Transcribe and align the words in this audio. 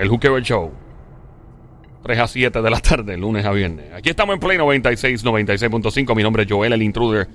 El 0.00 0.08
Juqueo 0.08 0.38
Show. 0.40 0.70
3 2.02 2.18
a 2.18 2.26
7 2.26 2.62
de 2.62 2.70
la 2.70 2.80
tarde, 2.80 3.18
lunes 3.18 3.44
a 3.44 3.50
viernes. 3.52 3.92
Aquí 3.92 4.08
estamos 4.08 4.32
en 4.32 4.40
Play 4.40 4.56
96, 4.56 5.22
96.5. 5.22 6.16
Mi 6.16 6.22
nombre 6.22 6.44
es 6.44 6.48
Joel, 6.50 6.72
el 6.72 6.82
intruder. 6.82 7.28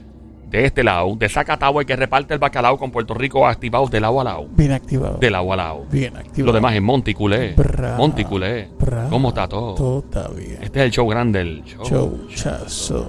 De 0.50 0.66
este 0.66 0.84
lado, 0.84 1.16
de 1.16 1.28
Zacatau, 1.30 1.80
el 1.80 1.86
que 1.86 1.96
reparte 1.96 2.34
el 2.34 2.39
bacalao 2.39 2.78
con 2.78 2.89
Puerto 2.89 3.14
Rico 3.14 3.46
activados 3.46 3.91
de 3.91 4.00
lado 4.00 4.21
a 4.21 4.23
lado. 4.23 4.48
Bien 4.52 4.71
activado. 4.71 5.18
De 5.18 5.30
lado 5.30 5.52
a 5.54 5.55
lado. 5.55 5.86
Bien 5.91 6.16
activado. 6.18 6.46
Lo 6.48 6.54
demás 6.54 6.73
es 6.75 6.82
Monticulé. 6.82 7.54
Bra, 7.55 7.98
Monticulé. 7.98 8.70
bra. 8.79 9.07
¿Cómo 9.09 9.29
está 9.29 9.47
todo? 9.47 9.75
Todo 9.75 10.00
está 10.00 10.27
bien. 10.29 10.57
Este 10.61 10.79
es 10.79 10.86
el 10.86 10.91
show 10.91 11.07
grande, 11.07 11.41
el 11.41 11.63
show. 11.63 11.86
Show 11.86 12.27
chazo. 12.34 13.07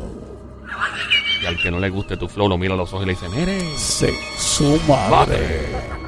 Y 1.42 1.46
al 1.46 1.56
que 1.62 1.70
no 1.70 1.78
le 1.78 1.88
guste 1.88 2.16
tu 2.16 2.26
flow, 2.28 2.48
lo 2.48 2.58
mira 2.58 2.74
a 2.74 2.76
los 2.76 2.92
ojos 2.92 3.04
y 3.04 3.06
le 3.06 3.12
dice, 3.12 3.28
mire, 3.28 3.58
Sí, 3.76 4.08
su 4.36 4.78
madre. 4.88 5.10
bate. 5.10 6.05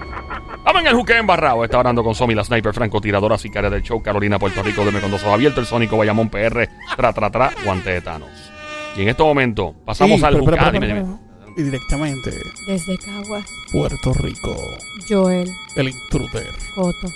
Vamos 0.68 0.82
en 0.82 0.88
el 0.88 0.94
juque 0.96 1.16
embarrado. 1.16 1.64
Está 1.64 1.78
hablando 1.78 2.04
con 2.04 2.14
Somi, 2.14 2.34
la 2.34 2.44
sniper 2.44 2.74
francotiradora 2.74 3.38
sicaria 3.38 3.70
del 3.70 3.82
show. 3.82 4.02
Carolina, 4.02 4.38
Puerto 4.38 4.62
Rico, 4.62 4.84
deme 4.84 5.00
con 5.00 5.10
dos 5.10 5.22
ojos 5.22 5.32
abiertos. 5.32 5.60
El 5.62 5.66
Sónico 5.66 5.96
Bayamón 5.96 6.28
PR, 6.28 6.68
tra, 6.94 7.10
tra, 7.14 7.30
tra, 7.30 7.50
guante 7.64 7.88
de 7.90 8.02
Thanos. 8.02 8.28
Y 8.94 9.00
en 9.00 9.08
este 9.08 9.22
momento 9.22 9.74
pasamos 9.86 10.20
Sí, 10.20 10.26
al 10.26 10.34
pero, 10.34 10.44
pero, 10.44 10.56
jucán. 10.58 10.72
pero, 10.72 10.86
Dime, 10.86 10.94
pero, 11.00 11.06
dime. 11.06 11.28
Y 11.56 11.62
directamente, 11.62 12.30
Desde 12.66 12.98
Caguas, 12.98 13.46
Puerto 13.72 14.12
Rico. 14.12 14.54
Joel, 15.08 15.50
El 15.74 15.88
intruder. 15.88 16.50
Coto. 16.74 17.08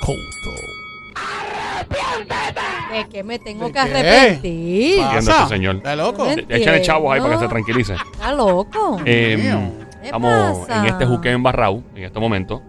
Couto. 0.00 0.60
¿De 2.92 3.08
qué 3.10 3.24
me 3.24 3.38
tengo 3.40 3.66
¿De 3.66 3.72
que 3.72 3.72
qué? 3.72 3.80
arrepentir? 3.80 4.98
Entiendo 5.00 5.30
¿Pasa? 5.32 5.42
este 5.42 5.54
señor. 5.56 5.76
¿Está 5.76 5.96
loco? 5.96 6.24
No 6.24 6.30
Échale 6.54 6.82
chavos 6.82 7.12
ahí 7.12 7.20
para 7.20 7.32
que 7.34 7.38
se 7.40 7.44
Entiendo. 7.46 7.48
tranquilice. 7.48 7.94
¿Está 8.12 8.32
loco? 8.32 9.00
Eh, 9.04 9.36
mío. 9.38 9.72
¿Qué 10.00 10.06
estamos 10.06 10.58
pasa? 10.68 10.80
en 10.80 10.86
este 10.86 11.04
juque 11.06 11.30
embarrado, 11.32 11.82
en 11.96 12.04
este 12.04 12.20
momento. 12.20 12.62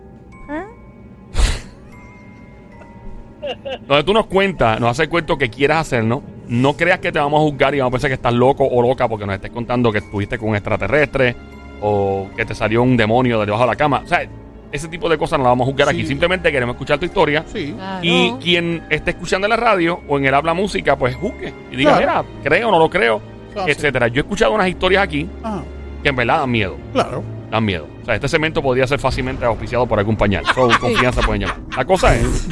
Donde 3.87 4.03
tú 4.03 4.13
nos 4.13 4.25
cuentas, 4.27 4.79
nos 4.79 4.89
haces 4.91 5.07
cuento 5.07 5.37
que 5.37 5.49
quieras 5.49 5.79
hacernos. 5.79 6.21
No 6.47 6.73
creas 6.75 6.99
que 6.99 7.11
te 7.11 7.19
vamos 7.19 7.39
a 7.39 7.43
juzgar 7.43 7.73
y 7.75 7.79
vamos 7.79 7.91
a 7.91 7.93
pensar 7.93 8.09
que 8.09 8.15
estás 8.15 8.33
loco 8.33 8.65
o 8.65 8.81
loca 8.81 9.07
porque 9.07 9.25
nos 9.25 9.35
estés 9.35 9.51
contando 9.51 9.91
que 9.91 9.99
estuviste 9.99 10.37
con 10.37 10.49
un 10.49 10.55
extraterrestre 10.55 11.35
o 11.81 12.27
que 12.35 12.45
te 12.45 12.53
salió 12.55 12.83
un 12.83 12.95
demonio 12.97 13.39
de 13.39 13.45
debajo 13.45 13.63
de 13.63 13.69
la 13.69 13.75
cama. 13.75 14.01
O 14.03 14.07
sea, 14.07 14.27
ese 14.71 14.87
tipo 14.87 15.07
de 15.07 15.17
cosas 15.17 15.37
no 15.39 15.43
las 15.45 15.51
vamos 15.51 15.67
a 15.67 15.71
juzgar 15.71 15.87
Sí. 15.89 15.95
aquí. 15.95 16.07
Simplemente 16.07 16.51
queremos 16.51 16.73
escuchar 16.75 16.97
tu 16.99 17.05
historia. 17.05 17.43
Sí. 17.47 17.73
Claro. 17.75 17.99
Y 18.01 18.33
quien 18.41 18.83
esté 18.89 19.11
escuchando 19.11 19.45
en 19.45 19.51
la 19.51 19.57
radio 19.57 20.01
o 20.07 20.17
en 20.17 20.25
el 20.25 20.33
habla 20.33 20.53
música, 20.53 20.97
pues 20.97 21.15
juzgue 21.15 21.53
y 21.71 21.75
diga, 21.75 21.97
Claro. 21.97 22.23
mira, 22.23 22.39
creo 22.43 22.69
o 22.69 22.71
no 22.71 22.79
lo 22.79 22.89
creo, 22.89 23.21
etcétera. 23.67 24.07
Yo 24.07 24.21
he 24.21 24.23
escuchado 24.23 24.51
unas 24.53 24.67
historias 24.67 25.03
aquí 25.03 25.29
Ajá, 25.43 25.63
que 26.01 26.09
en 26.09 26.15
verdad 26.15 26.39
dan 26.39 26.51
miedo. 26.51 26.75
claro. 26.91 27.23
Dan 27.51 27.65
miedo. 27.65 27.87
O 28.01 28.05
sea, 28.05 28.15
este 28.15 28.27
cemento 28.27 28.63
podría 28.63 28.87
ser 28.87 28.97
fácilmente 28.99 29.45
auspiciado 29.45 29.85
por 29.85 29.99
algún 29.99 30.15
pañal. 30.17 30.43
Con 30.55 30.71
confianza 30.79 31.21
pueden 31.21 31.41
llamar. 31.43 31.57
La 31.77 31.85
cosa 31.85 32.15
es, 32.15 32.47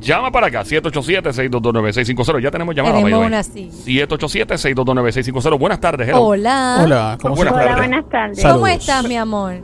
llama 0.00 0.30
para 0.30 0.46
acá, 0.48 0.62
787-622-9650. 0.64 2.40
Ya 2.40 2.50
tenemos 2.50 2.74
llamada. 2.74 2.96
Tenemos 2.96 3.26
una 3.26 3.38
así. 3.40 3.70
787-622-9650. 3.86 5.58
Buenas 5.58 5.80
tardes, 5.80 6.08
hello. 6.08 6.22
Hola. 6.22 6.78
Hola, 6.82 7.18
¿cómo 7.20 7.34
Buenas 7.36 7.54
se 7.54 7.58
tardes. 7.60 7.72
Hola, 7.74 7.86
buenas 7.86 8.08
tardes. 8.10 8.40
Saludos. 8.40 8.60
¿Cómo 8.60 8.66
estás, 8.68 9.08
mi 9.08 9.16
amor? 9.16 9.54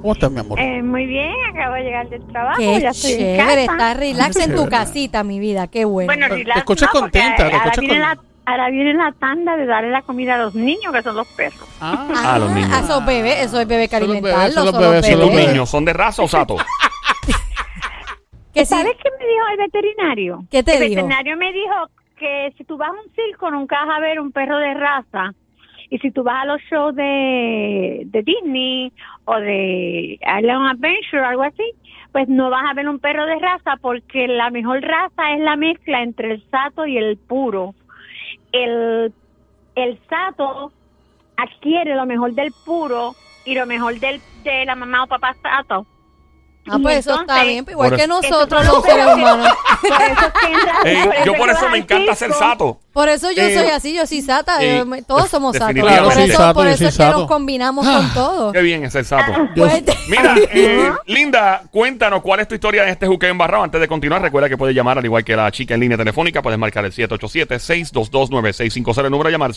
¿Cómo 0.00 0.12
estás, 0.14 0.30
mi 0.32 0.40
amor? 0.40 0.58
Eh, 0.58 0.82
muy 0.82 1.06
bien, 1.06 1.30
acabo 1.54 1.74
de 1.74 1.82
llegar 1.82 2.08
del 2.08 2.26
trabajo, 2.26 2.58
Qué 2.58 2.80
ya 2.80 2.88
estoy 2.90 3.12
en 3.12 3.18
chévere. 3.18 3.36
casa. 3.66 3.72
Estás 3.72 3.96
relax 3.96 4.36
en 4.36 4.54
tu 4.56 4.68
casita, 4.68 5.22
mi 5.24 5.38
vida. 5.38 5.66
Qué 5.68 5.84
bueno. 5.84 6.08
Bueno, 6.08 6.26
Te 6.28 6.34
relax, 6.34 6.58
escuchas 6.58 6.88
no, 6.92 7.00
contenta, 7.00 7.36
te 7.36 7.42
ahora 7.44 7.56
escuchas 7.58 7.78
viene, 7.80 7.94
con- 7.94 8.00
la, 8.02 8.18
ahora 8.46 8.70
viene 8.70 8.94
la 8.94 9.12
tanda 9.20 9.56
de 9.56 9.66
darle 9.66 9.90
la 9.90 10.02
comida 10.02 10.34
a 10.34 10.38
los 10.38 10.56
niños, 10.56 10.92
que 10.92 11.02
son 11.02 11.14
los 11.14 11.28
perros. 11.28 11.68
Ah, 11.80 12.08
Ah, 12.24 12.38
los 12.40 12.50
niños. 12.50 12.70
Ah, 12.72 12.80
esos 12.84 13.06
bebés, 13.06 13.44
eso 13.46 13.60
es 13.60 13.68
bebé 13.68 13.88
que 13.88 13.96
Son 13.98 14.08
los 14.08 14.10
alimentarlos. 14.16 14.42
bebés, 14.42 14.54
son 14.54 14.64
los 14.64 14.74
son 14.74 14.82
los 14.82 14.90
bebés, 14.90 15.06
son 15.06 15.14
¿Y 15.14 15.16
los 15.20 15.30
bebés. 15.30 15.48
niños 15.52 15.70
son 15.70 15.84
de 15.84 15.92
raza 15.92 16.22
o 16.22 16.28
sato? 16.28 16.56
Que 18.54 18.66
sí, 18.66 18.74
¿Sabes 18.74 18.92
qué 19.02 19.08
dijo 19.32 19.48
el 19.50 19.56
veterinario? 19.58 20.44
¿Qué 20.50 20.62
te 20.62 20.74
el 20.74 20.80
dijo? 20.80 20.94
veterinario 21.02 21.36
me 21.36 21.52
dijo 21.52 21.74
que 22.18 22.52
si 22.56 22.64
tú 22.64 22.76
vas 22.76 22.90
a 22.90 22.92
un 22.92 23.10
circo 23.14 23.50
nunca 23.50 23.84
vas 23.84 23.96
a 23.96 24.00
ver 24.00 24.20
un 24.20 24.32
perro 24.32 24.58
de 24.58 24.74
raza. 24.74 25.32
Y 25.90 25.98
si 25.98 26.10
tú 26.10 26.22
vas 26.22 26.42
a 26.42 26.46
los 26.46 26.60
shows 26.70 26.94
de, 26.94 28.02
de 28.06 28.22
Disney 28.22 28.92
o 29.26 29.34
de 29.38 30.18
Island 30.20 30.70
Adventure 30.70 31.20
o 31.20 31.26
algo 31.26 31.42
así, 31.42 31.64
pues 32.12 32.28
no 32.28 32.48
vas 32.48 32.64
a 32.70 32.74
ver 32.74 32.88
un 32.88 32.98
perro 32.98 33.26
de 33.26 33.38
raza 33.38 33.76
porque 33.80 34.26
la 34.28 34.50
mejor 34.50 34.80
raza 34.80 35.32
es 35.34 35.40
la 35.40 35.56
mezcla 35.56 36.02
entre 36.02 36.32
el 36.32 36.42
sato 36.50 36.86
y 36.86 36.96
el 36.96 37.18
puro. 37.18 37.74
El, 38.52 39.12
el 39.74 39.98
sato 40.08 40.72
adquiere 41.36 41.94
lo 41.94 42.06
mejor 42.06 42.32
del 42.32 42.52
puro 42.64 43.14
y 43.44 43.54
lo 43.54 43.66
mejor 43.66 43.98
del, 43.98 44.20
de 44.44 44.64
la 44.64 44.74
mamá 44.74 45.04
o 45.04 45.06
papá 45.08 45.34
sato. 45.42 45.86
Ah, 46.70 46.78
pues 46.80 46.98
eso 46.98 47.20
está 47.20 47.42
bien. 47.42 47.64
pues 47.64 47.72
Igual 47.74 47.96
que 47.96 48.06
nosotros 48.06 48.64
los 48.66 48.84
seres 48.84 49.04
humanos. 49.06 49.48
Por 49.82 49.90
eso 49.90 50.26
es 50.26 50.32
que 50.32 50.46
entra- 50.46 50.72
Ey, 50.84 50.96
por 51.04 51.24
yo 51.24 51.34
por 51.34 51.50
eso 51.50 51.68
me 51.68 51.78
encanta 51.78 52.14
ser 52.14 52.32
sato. 52.32 52.78
Por 52.92 53.08
eso 53.08 53.30
yo 53.32 53.42
Eh, 53.42 53.56
soy 53.58 53.66
así, 53.68 53.92
yo 53.94 54.06
soy 54.06 54.22
sata. 54.22 54.62
eh, 54.62 54.84
yo 54.86 55.04
todos 55.04 55.28
somos 55.28 55.56
satos. 55.56 55.74
Por 55.74 55.82
Claro, 55.88 56.10
sí, 56.12 56.22
eso, 56.22 56.38
sato, 56.38 56.54
por 56.54 56.68
eso 56.68 56.86
es 56.86 56.96
que 56.96 57.04
nos 57.04 57.26
combinamos 57.26 57.84
con 57.86 58.14
todo. 58.14 58.52
Qué 58.52 58.60
bien 58.62 58.84
es 58.84 58.92
ser 58.92 59.04
sato. 59.04 59.32
Yo- 59.56 59.66
Pues, 59.66 59.82
Mira, 60.08 60.36
eh, 60.52 60.92
Linda, 61.06 61.62
cuéntanos 61.72 62.22
cuál 62.22 62.38
es 62.40 62.46
tu 62.48 62.54
historia 62.54 62.84
en 62.84 62.90
este 62.90 63.06
juque 63.08 63.26
embarrado. 63.28 63.64
Antes 63.64 63.80
de 63.80 63.88
continuar, 63.88 64.22
recuerda 64.22 64.48
que 64.48 64.56
puedes 64.56 64.76
llamar 64.76 64.98
al 64.98 65.04
igual 65.04 65.24
que 65.24 65.34
la 65.34 65.50
chica 65.50 65.74
en 65.74 65.80
línea 65.80 65.98
telefónica. 65.98 66.42
Puedes 66.42 66.58
marcar 66.60 66.84
el 66.84 66.92
787-622-9650. 66.92 69.04
El 69.04 69.10
número 69.10 69.28
a 69.28 69.32
llamar 69.32 69.50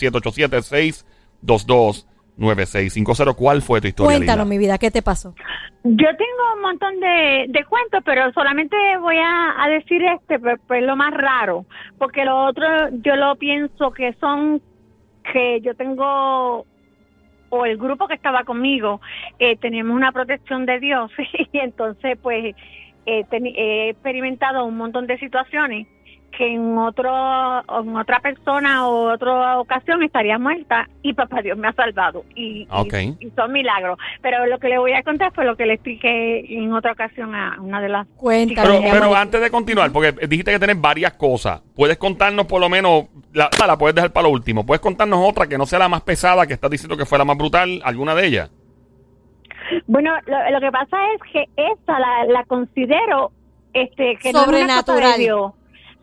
787-622-9650. 2.38 3.36
¿Cuál 3.36 3.62
fue 3.62 3.82
tu 3.82 3.88
historia, 3.88 4.18
Cuéntanos, 4.18 4.48
mi 4.48 4.58
vida, 4.58 4.78
¿qué 4.78 4.92
te 4.92 5.02
pasó? 5.02 5.34
Yo 5.84 6.08
tengo 6.18 6.54
un 6.56 6.62
montón 6.62 7.00
de, 7.00 7.46
de 7.50 7.64
cuentos, 7.66 8.02
pero 8.04 8.32
solamente 8.34 8.76
voy 9.00 9.18
a, 9.18 9.64
a 9.64 9.68
decir 9.70 10.02
este, 10.04 10.40
pues, 10.40 10.60
pues 10.68 10.84
lo 10.84 10.96
más 10.96 11.14
raro, 11.14 11.66
porque 11.98 12.26
lo 12.26 12.46
otro 12.46 12.66
yo 13.04 13.16
lo 13.16 13.36
pienso 13.36 13.92
que 13.92 14.14
son 14.20 14.62
que 15.32 15.60
yo 15.62 15.74
tengo 15.76 16.66
o 17.50 17.66
el 17.66 17.78
grupo 17.78 18.08
que 18.08 18.14
estaba 18.16 18.44
conmigo 18.44 19.02
eh, 19.40 19.56
teníamos 19.58 19.96
una 19.96 20.12
protección 20.12 20.66
de 20.66 20.80
Dios 20.80 21.12
y 21.52 21.58
entonces 21.60 22.18
pues 22.22 22.56
eh, 23.08 23.24
teni- 23.32 23.54
he 23.56 23.90
experimentado 23.90 24.66
un 24.66 24.78
montón 24.78 25.08
de 25.08 25.18
situaciones 25.20 25.88
que 26.38 26.54
en 26.54 26.78
otro 26.78 27.10
en 27.10 27.96
otra 27.96 28.20
persona 28.20 28.88
o 28.88 29.14
otra 29.14 29.60
ocasión 29.60 30.04
estaría 30.04 30.38
muerta 30.38 30.88
y 31.02 31.14
papá 31.14 31.42
Dios 31.42 31.58
me 31.58 31.68
ha 31.68 31.74
salvado 31.74 32.24
y, 32.36 32.62
y- 32.64 32.68
Ok. 32.70 32.94
y 33.20 33.30
son 33.36 33.52
milagros 33.52 33.98
pero 34.22 34.46
lo 34.46 34.60
que 34.60 34.70
le 34.70 34.78
voy 34.78 34.94
a 34.94 35.04
contar 35.04 35.32
fue 35.34 35.46
lo 35.46 35.56
que 35.56 35.66
le 35.66 35.74
expliqué 35.74 36.40
en 36.58 36.74
otra 36.74 36.92
ocasión 36.94 37.34
a 37.36 37.58
una 37.62 37.80
de 37.82 37.90
las 37.90 38.08
Cuéntanos. 38.18 38.82
Pero, 38.92 39.16
antes 39.16 39.40
de 39.42 39.50
continuar, 39.52 39.92
porque 39.92 40.12
dijiste 40.28 40.52
que 40.52 40.60
tienes 40.60 40.80
varias 40.82 41.14
cosas, 41.14 41.62
puedes 41.76 41.98
contarnos 41.98 42.46
por 42.46 42.60
lo 42.62 42.70
menos, 42.70 43.06
la, 43.34 43.50
la 43.66 43.78
puedes 43.78 43.96
dejar 43.96 44.12
para 44.12 44.28
lo 44.28 44.34
último, 44.34 44.66
puedes 44.66 44.82
contarnos 44.82 45.20
otra 45.30 45.48
que 45.48 45.58
no 45.58 45.66
sea 45.66 45.80
la 45.80 45.88
más 45.90 46.02
pesada, 46.02 46.46
que 46.48 46.54
estás 46.54 46.70
diciendo 46.72 46.98
que 46.98 47.06
fue 47.06 47.18
la 47.18 47.26
más 47.26 47.38
brutal, 47.38 47.82
alguna 47.84 48.14
de 48.16 48.26
ellas. 48.28 48.52
Bueno, 49.88 50.12
lo, 50.28 50.50
lo 50.52 50.60
que 50.60 50.72
pasa 50.72 50.98
es 51.16 51.22
que 51.32 51.46
esta 51.56 52.00
la, 52.00 52.26
la 52.26 52.44
considero 52.46 53.32
este 53.74 54.18
que 54.22 54.32
no 54.32 54.44
es 54.44 54.64
una 54.64 54.84
cosa 54.84 55.16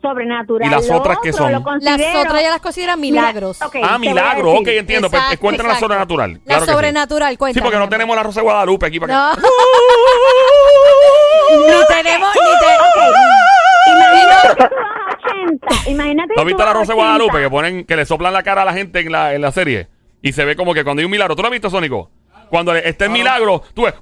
Sobrenatural. 0.03 0.67
¿Y 0.67 0.71
las 0.71 0.87
Lo 0.87 0.97
otras 0.97 1.17
qué 1.23 1.29
otro 1.31 1.45
son? 1.45 1.51
Las 1.81 1.99
otras 2.15 2.41
ya 2.43 2.49
las 2.49 2.61
consideran 2.61 2.99
milagros. 2.99 3.57
Mira, 3.59 3.65
ah, 3.65 3.71
te 3.71 3.79
voy 3.79 3.89
a 3.89 3.97
milagro, 3.97 4.45
decir. 4.51 4.61
ok, 4.61 4.67
entiendo. 4.79 5.09
Pues, 5.09 5.21
Exacto, 5.21 5.41
cuéntanos 5.41 5.73
la 5.73 5.79
sobrenatural. 5.79 6.31
La 6.33 6.39
claro 6.43 6.61
que 6.61 6.65
sí. 6.65 6.71
sobrenatural, 6.73 7.31
Sí, 7.31 7.37
cuéntanos. 7.37 7.65
porque 7.65 7.79
no 7.79 7.89
tenemos 7.89 8.15
la 8.15 8.23
Rosa 8.23 8.39
de 8.41 8.43
Guadalupe 8.43 8.85
aquí 8.85 8.99
para 8.99 9.15
amor. 9.27 9.35
que. 9.37 9.41
No. 9.41 9.47
ni 11.79 11.85
tenemos, 11.87 12.29
ni 12.35 13.91
Imagínate 13.91 14.55
que 14.57 14.63
a 14.63 14.69
80. 15.81 15.89
Imagínate 15.89 16.27
¿No 16.29 16.33
que 16.35 16.39
has 16.39 16.41
tú 16.41 16.45
visto 16.45 16.57
vas 16.57 16.67
la 16.67 16.73
Rosa 16.73 16.91
de 16.91 16.95
Guadalupe 16.95 17.31
80. 17.37 17.41
que 17.43 17.49
ponen, 17.49 17.85
que 17.85 17.95
le 17.95 18.05
soplan 18.05 18.33
la 18.33 18.43
cara 18.43 18.61
a 18.63 18.65
la 18.65 18.73
gente 18.73 18.99
en 18.99 19.11
la, 19.11 19.33
en 19.33 19.41
la 19.41 19.51
serie? 19.51 19.87
Y 20.21 20.33
se 20.33 20.45
ve 20.45 20.55
como 20.55 20.73
que 20.73 20.83
cuando 20.83 20.99
hay 20.99 21.05
un 21.05 21.11
milagro. 21.11 21.35
¿Tú 21.35 21.41
lo 21.41 21.47
has 21.47 21.51
visto, 21.51 21.69
Sónico? 21.69 22.09
Cuando 22.49 22.75
está 22.75 23.05
el 23.05 23.11
milagro, 23.11 23.63
tú 23.73 23.83
ves. 23.83 23.93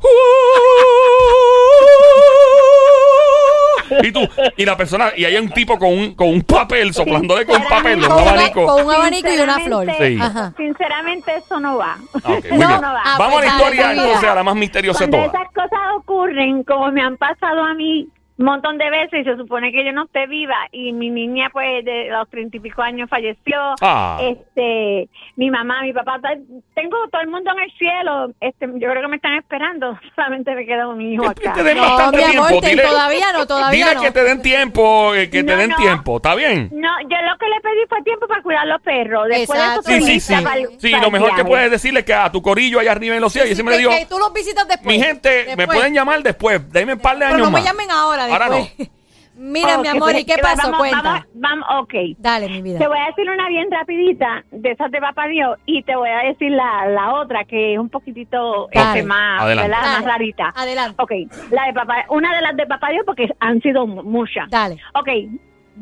Y 4.03 4.11
tú, 4.11 4.27
y 4.57 4.65
la 4.65 4.75
persona, 4.77 5.11
y 5.15 5.25
hay 5.25 5.35
un 5.37 5.49
tipo 5.49 5.77
con 5.77 5.89
un, 5.89 6.15
con 6.15 6.27
un 6.29 6.41
papel, 6.43 6.93
soplándole 6.93 7.45
con 7.45 7.61
un 7.61 7.67
papel, 7.67 7.99
un 7.99 8.11
abanico. 8.11 8.65
con 8.65 8.85
un 8.85 8.91
abanico 8.93 9.27
y 9.33 9.39
una 9.39 9.59
flor. 9.59 9.85
Sinceramente- 9.85 10.01
Sí. 10.01 10.19
Ajá. 10.21 10.53
Sinceramente 10.57 11.35
eso 11.35 11.59
no 11.59 11.77
va. 11.77 11.97
Ah, 12.23 12.29
muy 12.29 12.41
no, 12.59 12.67
bien. 12.67 12.81
no 12.81 12.93
va. 12.93 13.03
Vamos 13.17 13.27
a 13.27 13.31
pues 13.31 13.45
la 13.45 13.51
historia, 13.51 13.83
pues 13.83 13.89
mira. 13.95 14.03
entonces, 14.03 14.29
a 14.29 14.35
la 14.35 14.43
más 14.43 14.55
misteriosa 14.55 15.05
de 15.05 15.09
Cuando 15.11 15.31
todas. 15.31 15.41
esas 15.43 15.53
cosas 15.53 15.79
ocurren, 15.97 16.63
como 16.63 16.91
me 16.91 17.01
han 17.01 17.17
pasado 17.17 17.63
a 17.63 17.73
mí 17.73 18.07
un 18.41 18.45
montón 18.45 18.77
de 18.77 18.89
veces, 18.89 19.21
y 19.21 19.23
se 19.23 19.37
supone 19.37 19.71
que 19.71 19.85
yo 19.85 19.91
no 19.93 20.03
esté 20.05 20.27
viva, 20.27 20.55
y 20.71 20.91
mi 20.93 21.09
niña, 21.09 21.49
pues, 21.51 21.85
de 21.85 22.09
los 22.09 22.29
treinta 22.29 22.57
y 22.57 22.59
pico 22.59 22.81
años 22.81 23.09
falleció. 23.09 23.57
Ah. 23.81 24.19
Este, 24.21 25.09
mi 25.35 25.49
mamá, 25.49 25.81
mi 25.83 25.93
papá, 25.93 26.19
ta- 26.21 26.35
tengo 26.75 26.97
todo 27.11 27.21
el 27.21 27.27
mundo 27.29 27.51
en 27.55 27.63
el 27.63 27.71
cielo. 27.77 28.31
Este, 28.41 28.65
yo 28.67 28.89
creo 28.89 29.01
que 29.01 29.07
me 29.07 29.15
están 29.17 29.35
esperando. 29.35 29.97
Solamente 30.15 30.53
me 30.55 30.65
queda 30.65 30.87
un 30.87 31.01
hijo 31.01 31.23
Que 31.33 31.47
acá. 31.47 31.53
te 31.53 31.63
den 31.63 31.77
No, 31.77 31.83
bastante 31.83 32.17
mi 32.17 32.23
amor, 32.23 32.47
tiempo. 32.47 32.61
te- 32.61 32.69
Dile, 32.71 32.83
todavía 32.83 33.25
no, 33.33 33.47
todavía 33.47 33.85
dile 33.85 33.95
no. 33.95 34.01
que 34.01 34.11
te 34.11 34.23
den 34.23 34.41
tiempo, 34.41 35.15
eh, 35.15 35.29
que 35.29 35.43
te 35.43 35.55
den 35.55 35.69
no. 35.69 35.75
tiempo. 35.77 36.17
¿Está 36.17 36.35
bien? 36.35 36.69
No, 36.73 36.89
yo 37.01 37.17
lo 37.21 37.37
que 37.37 37.47
le 37.47 37.61
pedí 37.61 37.85
fue 37.89 38.01
tiempo 38.03 38.27
para 38.27 38.41
cuidar 38.41 38.67
los 38.67 38.81
perros. 38.81 39.27
Después 39.29 39.59
Exacto. 39.59 39.81
de 39.89 39.97
eso, 39.97 40.05
Sí, 40.07 40.19
sí, 40.19 40.27
pues, 40.33 40.39
sí. 40.39 40.43
para 40.43 40.79
Sí, 40.79 40.91
para 40.91 41.03
lo 41.03 41.11
mejor 41.11 41.35
que 41.35 41.45
puedes 41.45 41.71
decirle 41.71 41.99
es 42.01 42.05
que 42.05 42.13
a 42.13 42.31
tu 42.31 42.41
corillo 42.41 42.79
allá 42.79 42.91
arriba 42.93 43.15
en 43.15 43.21
los 43.21 43.31
cielos, 43.31 43.49
y 43.49 43.53
ese 43.53 43.63
me 43.63 43.71
que, 43.71 43.77
dijo, 43.77 43.91
que 43.91 44.05
tú 44.07 44.17
los 44.17 44.33
visitas 44.33 44.67
después. 44.67 44.97
mi 44.97 45.01
gente, 45.03 45.55
me 45.55 45.67
pueden 45.67 45.93
llamar 45.93 46.21
después, 46.23 46.71
denme 46.71 46.93
un 46.93 46.99
par 46.99 47.15
de 47.17 47.25
Pero 47.25 47.35
años 47.35 47.45
no 47.47 47.51
me 47.51 47.59
más. 47.59 47.65
llamen 47.65 47.91
ahora, 47.91 48.27
Ahora 48.31 48.49
después. 48.49 48.89
Mira, 49.33 49.77
mi 49.77 49.87
amor, 49.87 50.11
pues, 50.11 50.19
¿y 50.21 50.25
qué 50.25 50.33
eh, 50.33 50.39
pasó? 50.41 50.63
Vamos, 50.71 50.77
Cuenta. 50.79 51.01
Vamos, 51.01 51.25
vamos, 51.33 51.65
ok. 51.83 51.93
Dale, 52.17 52.49
mi 52.49 52.55
Te 52.57 52.61
vida. 52.61 52.87
voy 52.89 52.99
a 52.99 53.05
decir 53.07 53.29
una 53.29 53.47
bien 53.47 53.71
rapidita 53.71 54.43
de 54.51 54.71
esas 54.71 54.91
de 54.91 54.99
Papá 54.99 55.27
Dios 55.27 55.57
y 55.65 55.81
te 55.83 55.95
voy 55.95 56.09
a 56.09 56.17
decir 56.27 56.51
la, 56.51 56.85
la 56.89 57.13
otra 57.13 57.45
que 57.45 57.73
es 57.73 57.79
un 57.79 57.89
poquitito 57.89 58.67
este, 58.71 59.03
más, 59.03 59.41
Adelante. 59.41 59.69
¿verdad? 59.71 59.83
más 59.93 60.05
rarita. 60.05 60.53
Adelante. 60.55 61.01
Ok, 61.01 61.11
la 61.49 61.65
de 61.65 61.73
papá, 61.73 62.05
una 62.09 62.35
de 62.35 62.41
las 62.41 62.55
de 62.57 62.67
Papá 62.67 62.89
Dios 62.89 63.03
porque 63.05 63.29
han 63.39 63.61
sido 63.61 63.87
mu- 63.87 64.03
muchas. 64.03 64.49
Dale. 64.49 64.77
Ok, 64.95 65.07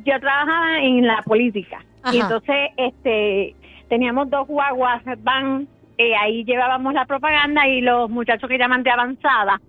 yo 0.05 0.19
trabajaba 0.19 0.77
en 0.79 1.07
la 1.07 1.21
política 1.23 1.83
Ajá. 2.03 2.15
y 2.15 2.19
entonces 2.21 2.55
este 2.77 3.55
teníamos 3.89 4.29
dos 4.29 4.47
guaguas 4.47 5.01
van 5.23 5.67
eh, 5.97 6.15
ahí 6.15 6.45
llevábamos 6.45 6.93
la 6.93 7.05
propaganda 7.05 7.67
y 7.67 7.81
los 7.81 8.09
muchachos 8.09 8.47
que 8.47 8.57
llaman 8.57 8.83
de 8.83 8.91
avanzada 8.91 9.59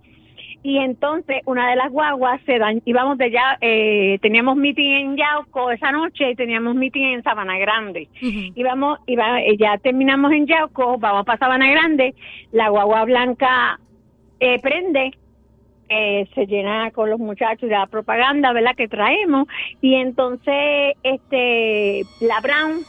y 0.63 0.77
entonces 0.77 1.41
una 1.45 1.69
de 1.69 1.75
las 1.75 1.91
guaguas 1.91 2.39
se 2.45 2.59
dan 2.59 2.81
íbamos 2.85 3.17
de 3.17 3.31
ya 3.31 3.57
eh, 3.61 4.19
teníamos 4.21 4.57
meeting 4.57 4.91
en 4.91 5.17
Yauco 5.17 5.71
esa 5.71 5.91
noche 5.91 6.31
y 6.31 6.35
teníamos 6.35 6.75
meeting 6.75 7.15
en 7.15 7.23
Sabana 7.23 7.57
Grande 7.57 8.07
íbamos 8.55 8.99
iba, 9.07 9.41
eh, 9.41 9.57
ya 9.57 9.77
terminamos 9.77 10.31
en 10.31 10.45
Yauco 10.45 10.97
vamos 10.97 11.25
para 11.25 11.39
Sabana 11.39 11.69
Grande 11.69 12.13
la 12.51 12.69
guagua 12.69 13.05
blanca 13.05 13.79
eh, 14.39 14.59
prende 14.59 15.11
eh, 15.93 16.25
se 16.33 16.45
llena 16.45 16.89
con 16.91 17.09
los 17.09 17.19
muchachos 17.19 17.67
de 17.67 17.75
la 17.75 17.85
propaganda, 17.85 18.53
¿verdad? 18.53 18.75
Que 18.77 18.87
traemos 18.87 19.45
y 19.81 19.95
entonces 19.95 20.95
este 21.03 22.03
la 22.21 22.39
Brown 22.39 22.85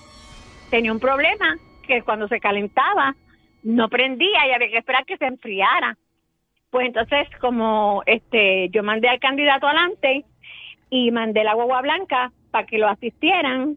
tenía 0.71 0.93
un 0.93 1.01
problema 1.01 1.57
que 1.85 2.03
cuando 2.03 2.29
se 2.29 2.39
calentaba 2.39 3.17
no 3.65 3.89
prendía 3.89 4.47
y 4.47 4.53
había 4.53 4.69
que 4.69 4.79
esperar 4.79 5.05
que 5.05 5.17
se 5.17 5.27
enfriara. 5.27 5.97
Pues 6.73 6.87
entonces 6.87 7.29
como 7.39 8.03
este 8.07 8.71
yo 8.71 8.83
mandé 8.83 9.07
al 9.07 9.21
candidato 9.21 9.67
adelante 9.67 10.25
y 10.89 11.11
mandé 11.11 11.45
la 11.45 11.53
guagua 11.53 11.83
blanca 11.83 12.33
para 12.51 12.67
que 12.67 12.79
lo 12.79 12.89
asistieran 12.89 13.77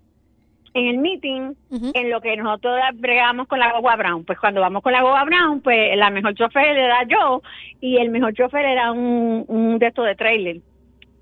en 0.74 0.86
el 0.88 0.98
meeting 1.00 1.56
en 1.94 2.10
lo 2.10 2.22
que 2.22 2.38
nosotros 2.38 2.74
bregamos 2.94 3.50
con 3.50 3.60
la 3.60 3.72
guagua 3.72 3.98
Brown. 3.98 4.24
Pues 4.24 4.40
cuando 4.40 4.62
vamos 4.62 4.82
con 4.82 4.94
la 4.94 5.02
guagua 5.02 5.26
Brown, 5.26 5.60
pues 5.60 5.98
la 5.98 6.10
mejor 6.10 6.36
chofer 6.36 6.78
era 6.78 7.04
yo 7.04 7.42
y 7.82 7.98
el 7.98 8.12
mejor 8.12 8.34
chofer 8.34 8.66
era 8.66 8.94
un, 8.94 9.44
un 9.46 9.78
de 9.78 9.88
estos 9.88 10.06
de 10.06 10.16
trailer. 10.16 10.58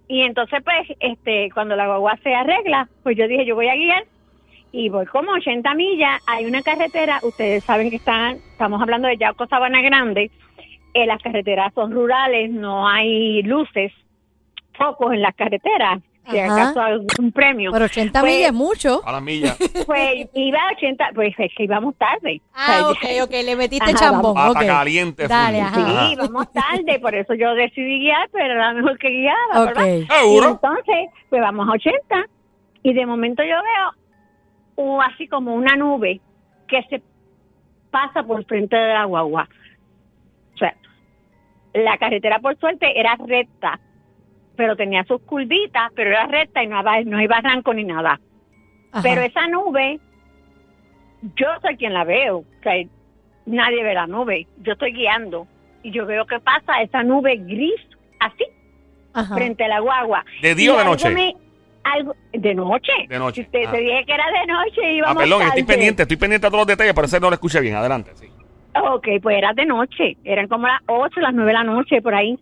Y 0.07 0.21
entonces, 0.21 0.61
pues, 0.63 0.95
este, 0.99 1.49
cuando 1.55 1.75
la 1.75 1.87
guagua 1.87 2.19
se 2.21 2.35
arregla, 2.35 2.87
pues 3.01 3.17
yo 3.17 3.27
dije, 3.27 3.45
yo 3.45 3.55
voy 3.55 3.69
a 3.69 3.75
guiar 3.75 4.03
y 4.71 4.89
voy 4.89 5.07
como 5.07 5.31
80 5.31 5.73
millas. 5.73 6.21
Hay 6.27 6.45
una 6.45 6.61
carretera, 6.61 7.19
ustedes 7.23 7.63
saben 7.63 7.89
que 7.89 7.95
están, 7.95 8.35
estamos 8.35 8.79
hablando 8.79 9.07
de 9.07 9.17
Yauco 9.17 9.47
Sabana 9.47 9.81
Grande. 9.81 10.29
Eh, 10.93 11.05
las 11.05 11.21
carreteras 11.21 11.73
son 11.73 11.91
rurales, 11.91 12.51
no 12.51 12.87
hay 12.87 13.41
luces, 13.43 13.91
focos 14.77 15.13
en 15.13 15.21
las 15.21 15.35
carreteras. 15.35 15.99
Si 16.29 16.39
Ajá. 16.39 16.53
acaso 16.69 16.81
hay 16.81 16.93
un 17.19 17.31
premio. 17.33 17.69
Pero 17.73 17.83
80 17.83 18.21
Pues- 18.21 18.31
millas 18.33 18.47
es 18.47 18.53
mucho. 18.53 19.01
A 19.05 19.11
la 19.11 19.19
milla. 19.19 19.55
Pues 19.85 20.29
iba 20.33 20.57
a 20.59 20.71
80, 20.73 21.09
pues 21.13 21.33
es 21.37 21.51
que 21.57 21.63
íbamos 21.65 21.95
tarde. 21.97 22.41
Ah, 22.53 22.87
O 22.89 22.95
sea, 22.95 23.23
ok, 23.23 23.27
ok. 23.29 23.31
Le 23.43 23.55
metiste 23.57 23.89
Ajá, 23.91 23.99
chambón. 23.99 24.37
Hasta 24.37 24.59
ok. 24.61 24.65
caliente. 24.65 25.27
Dale, 25.27 25.59
ajá. 25.61 25.75
Sí, 26.07 26.13
íbamos 26.13 26.49
tarde, 26.53 26.99
por 27.01 27.13
eso 27.13 27.33
yo 27.33 27.53
decidí 27.55 27.99
guiar, 27.99 28.29
pero 28.31 28.53
era 28.53 28.73
mejor 28.73 28.97
que 28.99 29.09
guiaba, 29.09 29.63
Ok. 29.63 29.65
¿verdad? 29.75 29.87
Y 29.87 30.05
¿Seguro? 30.05 30.49
entonces, 30.51 31.09
pues 31.29 31.41
vamos 31.41 31.67
a 31.67 31.71
80 31.73 32.25
y 32.83 32.93
de 32.93 33.05
momento 33.05 33.43
yo 33.43 33.55
veo 33.55 34.85
uh, 34.85 35.01
así 35.01 35.27
como 35.27 35.53
una 35.53 35.75
nube 35.75 36.21
que 36.69 36.81
se 36.89 37.01
pasa 37.91 38.23
por 38.23 38.45
frente 38.45 38.75
de 38.77 38.93
la 38.93 39.03
guagua. 39.05 39.49
La 41.73 41.97
carretera 41.97 42.39
por 42.39 42.57
suerte 42.59 42.99
era 42.99 43.15
recta, 43.27 43.79
pero 44.55 44.75
tenía 44.75 45.03
sus 45.05 45.21
curvitas, 45.21 45.91
pero 45.95 46.11
era 46.11 46.27
recta 46.27 46.63
y 46.63 46.67
no 46.67 46.77
había, 46.77 47.03
no 47.03 47.17
hay 47.17 47.27
barranco 47.27 47.73
ni 47.73 47.83
nada. 47.83 48.19
Ajá. 48.91 49.01
Pero 49.01 49.21
esa 49.21 49.47
nube, 49.47 49.99
yo 51.35 51.47
soy 51.61 51.77
quien 51.77 51.93
la 51.93 52.03
veo. 52.03 52.37
O 52.39 52.45
sea, 52.61 52.73
nadie 53.45 53.83
ve 53.83 53.93
la 53.93 54.07
nube. 54.07 54.47
Yo 54.61 54.73
estoy 54.73 54.93
guiando 54.93 55.47
y 55.81 55.91
yo 55.91 56.05
veo 56.05 56.25
que 56.25 56.39
pasa 56.39 56.81
esa 56.81 57.01
nube 57.03 57.37
gris, 57.37 57.81
así, 58.19 58.45
Ajá. 59.13 59.33
frente 59.35 59.63
a 59.63 59.67
la 59.67 59.79
guagua. 59.79 60.23
¿De 60.41 60.53
día 60.55 60.73
o 60.73 60.77
de 60.77 60.85
noche? 60.85 61.09
me- 61.09 61.35
algo, 61.83 62.15
de 62.31 62.53
noche. 62.55 62.91
De 63.09 63.19
noche. 63.19 63.43
Te, 63.51 63.67
Ah. 63.67 63.71
te 63.71 63.77
dije 63.79 64.05
que 64.05 64.13
era 64.13 64.25
de 64.27 64.45
noche 64.47 64.81
y 64.81 64.85
Ah, 64.85 64.91
íbamos 64.93 65.23
perdón, 65.23 65.41
estoy 65.43 65.63
pendiente, 65.63 66.03
estoy 66.03 66.17
pendiente 66.17 66.47
a 66.47 66.49
todos 66.49 66.61
los 66.61 66.67
detalles, 66.67 66.93
pero 66.93 67.05
ese 67.07 67.19
no 67.19 67.29
lo 67.29 67.33
escuché 67.33 67.59
bien. 67.59 67.75
Adelante, 67.75 68.11
sí. 68.15 68.27
Ok, 68.81 69.07
pues 69.21 69.37
era 69.37 69.53
de 69.53 69.65
noche, 69.65 70.17
eran 70.23 70.47
como 70.47 70.67
las 70.67 70.81
8, 70.87 71.19
las 71.19 71.33
9 71.33 71.47
de 71.47 71.53
la 71.53 71.63
noche, 71.63 72.01
por 72.01 72.15
ahí. 72.15 72.39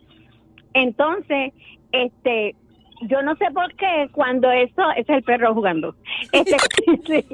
Entonces, 0.74 1.54
este, 1.92 2.56
yo 3.01 3.22
no 3.22 3.36
sé 3.36 3.45
por 3.54 3.74
qué 3.75 4.10
cuando 4.12 4.50
eso, 4.51 4.92
ese 4.92 5.12
es 5.12 5.18
el 5.18 5.24
perro 5.24 5.54
jugando, 5.54 5.95
este, 6.31 7.25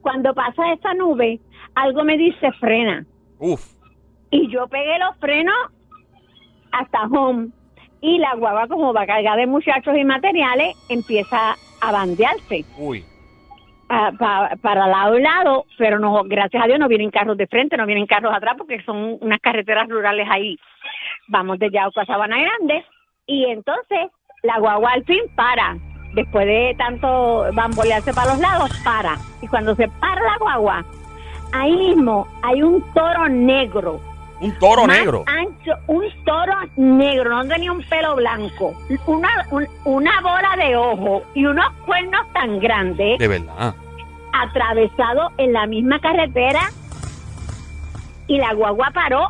cuando 0.00 0.32
pasa 0.34 0.72
esa 0.72 0.94
nube, 0.94 1.40
algo 1.74 2.04
me 2.04 2.16
dice 2.16 2.50
frena. 2.52 3.04
Uf. 3.38 3.74
Y 4.30 4.48
yo 4.48 4.66
pegué 4.68 4.98
los 4.98 5.16
frenos 5.18 5.54
hasta 6.72 7.04
home 7.04 7.48
y 8.00 8.18
la 8.18 8.34
guagua 8.36 8.68
como 8.68 8.92
va 8.92 9.06
cargada 9.06 9.36
de 9.36 9.46
muchachos 9.46 9.96
y 9.96 10.04
materiales, 10.04 10.76
empieza 10.88 11.56
a 11.80 11.92
bandearse. 11.92 12.64
Uy. 12.78 13.04
Para 13.88 14.86
lado 14.88 15.18
y 15.18 15.22
lado, 15.22 15.64
pero 15.78 15.98
no, 15.98 16.24
gracias 16.24 16.62
a 16.62 16.66
Dios 16.66 16.78
no 16.78 16.88
vienen 16.88 17.10
carros 17.10 17.36
de 17.36 17.46
frente, 17.46 17.76
no 17.76 17.86
vienen 17.86 18.06
carros 18.06 18.34
atrás 18.34 18.54
porque 18.58 18.82
son 18.82 19.18
unas 19.20 19.40
carreteras 19.40 19.88
rurales 19.88 20.26
ahí. 20.30 20.58
Vamos 21.28 21.58
de 21.58 21.70
Yauco 21.70 22.00
a 22.00 22.06
Sabana 22.06 22.36
Grande 22.38 22.84
y 23.26 23.44
entonces 23.44 24.10
la 24.42 24.58
guagua 24.58 24.92
al 24.92 25.04
fin 25.04 25.22
para. 25.34 25.76
Después 26.14 26.46
de 26.46 26.74
tanto 26.78 27.44
bambolearse 27.52 28.14
para 28.14 28.32
los 28.32 28.38
lados, 28.38 28.70
para. 28.84 29.16
Y 29.42 29.48
cuando 29.48 29.74
se 29.74 29.86
para 30.00 30.22
la 30.22 30.38
guagua, 30.38 30.84
ahí 31.52 31.76
mismo 31.76 32.26
hay 32.42 32.62
un 32.62 32.82
toro 32.94 33.28
negro. 33.28 34.00
Un 34.40 34.52
toro 34.58 34.86
más 34.86 34.98
negro. 34.98 35.24
Ancho, 35.26 35.72
un 35.86 36.04
toro 36.24 36.52
negro, 36.76 37.30
no 37.42 37.48
tenía 37.48 37.72
un 37.72 37.82
pelo 37.82 38.16
blanco. 38.16 38.74
Una, 39.06 39.28
un- 39.50 39.68
una 39.84 40.20
bola 40.20 40.54
de 40.58 40.76
ojo 40.76 41.22
y 41.34 41.46
unos 41.46 41.72
cuernos 41.86 42.20
tan 42.34 42.58
grandes 42.60 43.18
De 43.18 43.28
verdad. 43.28 43.74
atravesado 44.32 45.30
en 45.38 45.52
la 45.52 45.66
misma 45.66 45.98
carretera 46.00 46.70
y 48.26 48.38
la 48.38 48.52
guagua 48.54 48.90
paró 48.92 49.28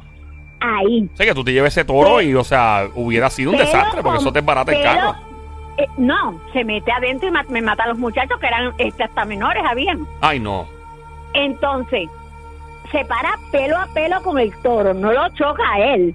ahí. 0.60 1.08
Sé 1.14 1.24
que 1.26 1.34
tú 1.34 1.44
te 1.44 1.52
lleves 1.52 1.72
ese 1.76 1.84
toro 1.84 2.20
y, 2.20 2.34
o 2.34 2.42
sea, 2.44 2.88
hubiera 2.94 3.30
sido 3.30 3.52
un 3.52 3.58
desastre 3.58 4.02
porque 4.02 4.18
eso 4.18 4.32
te 4.32 4.40
barata 4.40 4.72
el 4.74 4.82
carro. 4.82 5.14
eh, 5.78 5.86
no, 5.98 6.40
se 6.52 6.64
mete 6.64 6.90
adentro 6.90 7.28
y 7.28 7.52
me 7.52 7.60
mata 7.62 7.84
a 7.84 7.88
los 7.88 7.98
muchachos 7.98 8.40
que 8.40 8.46
eran 8.46 8.72
este, 8.78 9.04
hasta 9.04 9.24
menores, 9.24 9.62
habían. 9.68 10.06
Ay, 10.20 10.40
no. 10.40 10.66
Entonces, 11.34 12.08
se 12.92 13.04
para 13.04 13.38
pelo 13.52 13.76
a 13.78 13.86
pelo 13.86 14.22
con 14.22 14.38
el 14.38 14.54
toro, 14.62 14.94
no 14.94 15.12
lo 15.12 15.28
choca 15.30 15.62
a 15.74 15.78
él. 15.94 16.14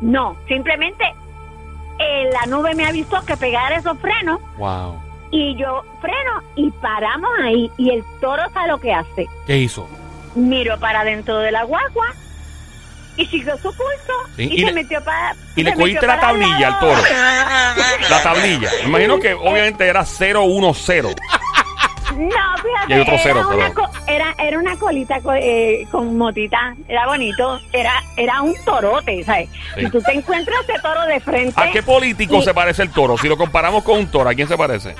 No, 0.00 0.36
simplemente 0.48 1.04
eh, 1.98 2.30
la 2.32 2.46
nube 2.46 2.74
me 2.74 2.86
avisó 2.86 3.24
que 3.24 3.36
pegara 3.36 3.76
esos 3.76 3.98
frenos 4.00 4.40
Wow. 4.58 5.00
y 5.30 5.56
yo 5.56 5.82
freno 6.00 6.42
y 6.56 6.70
paramos 6.72 7.30
ahí 7.42 7.70
y 7.78 7.90
el 7.90 8.04
toro 8.20 8.42
sabe 8.52 8.68
lo 8.68 8.78
que 8.80 8.92
hace. 8.92 9.26
¿Qué 9.46 9.58
hizo? 9.58 9.88
miró 10.34 10.78
para 10.80 11.02
adentro 11.02 11.38
de 11.38 11.52
la 11.52 11.62
guagua 11.62 12.08
y 13.16 13.24
siguió 13.26 13.56
su 13.58 13.68
curso 13.68 14.12
Sí, 14.34 14.48
y, 14.50 14.54
y 14.54 14.58
se 14.58 14.66
le- 14.66 14.72
metió 14.72 15.02
para 15.04 15.36
y 15.54 15.62
le 15.62 15.70
se 15.70 15.76
cogiste 15.76 16.04
la 16.08 16.18
tablilla 16.18 16.66
al 16.66 16.78
toro. 16.80 17.00
La 18.10 18.22
tablilla. 18.22 18.68
Me 18.82 18.88
imagino 18.88 19.20
que 19.20 19.32
obviamente 19.34 19.86
era 19.86 20.02
010. 20.04 21.14
No, 22.16 22.28
fíjate, 22.62 22.86
Y 22.88 22.92
hay 22.92 23.00
otro 23.00 23.14
cero, 23.22 23.40
era, 23.40 23.70
una 23.70 23.72
era, 24.06 24.34
era 24.38 24.58
una 24.58 24.76
colita 24.76 25.20
co- 25.20 25.32
eh, 25.34 25.86
con 25.90 26.16
motita, 26.16 26.74
era 26.88 27.06
bonito, 27.06 27.60
era 27.72 27.92
era 28.16 28.42
un 28.42 28.54
torote, 28.64 29.22
¿sabes? 29.24 29.48
Sí. 29.74 29.80
Si 29.84 29.90
tú 29.90 30.00
te 30.02 30.12
encuentras 30.12 30.56
ese 30.68 30.78
toro 30.80 31.04
de 31.06 31.20
frente, 31.20 31.60
¿A 31.60 31.70
qué 31.70 31.82
político 31.82 32.36
y- 32.36 32.42
se 32.42 32.54
parece 32.54 32.82
el 32.82 32.90
toro? 32.90 33.16
Si 33.18 33.28
lo 33.28 33.36
comparamos 33.36 33.82
con 33.84 33.98
un 33.98 34.06
toro, 34.10 34.30
¿a 34.30 34.34
quién 34.34 34.48
se 34.48 34.56
parece? 34.56 34.94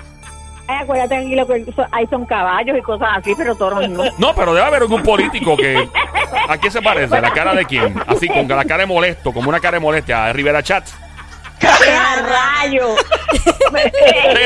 ay, 0.67 0.79
acuérdate 0.83 1.15
ahí 1.93 2.07
son 2.09 2.25
caballos 2.25 2.79
y 2.79 2.81
cosas 2.81 3.09
así, 3.19 3.35
pero 3.37 3.55
toros 3.55 3.87
no. 3.91 4.05
No, 4.19 4.35
pero 4.35 4.55
debe 4.55 4.67
haber 4.67 4.83
algún 4.83 5.03
político 5.03 5.57
que. 5.57 5.87
¿A 6.49 6.57
quién 6.59 6.73
se 6.73 6.81
parece? 6.81 7.21
¿La 7.21 7.33
cara 7.33 7.55
de 7.55 7.65
quién? 7.67 7.95
Así, 8.07 8.29
con 8.29 8.49
la 8.49 8.65
cara 8.65 8.79
de 8.79 8.87
molesto, 8.87 9.33
como 9.33 9.49
una 9.51 9.61
cara 9.61 9.77
de 9.77 9.81
molestia. 9.81 10.33
Rivera 10.33 10.63
Chat. 10.63 10.87
¡Qué 11.61 11.67
a 11.69 12.17
rayo! 12.63 12.95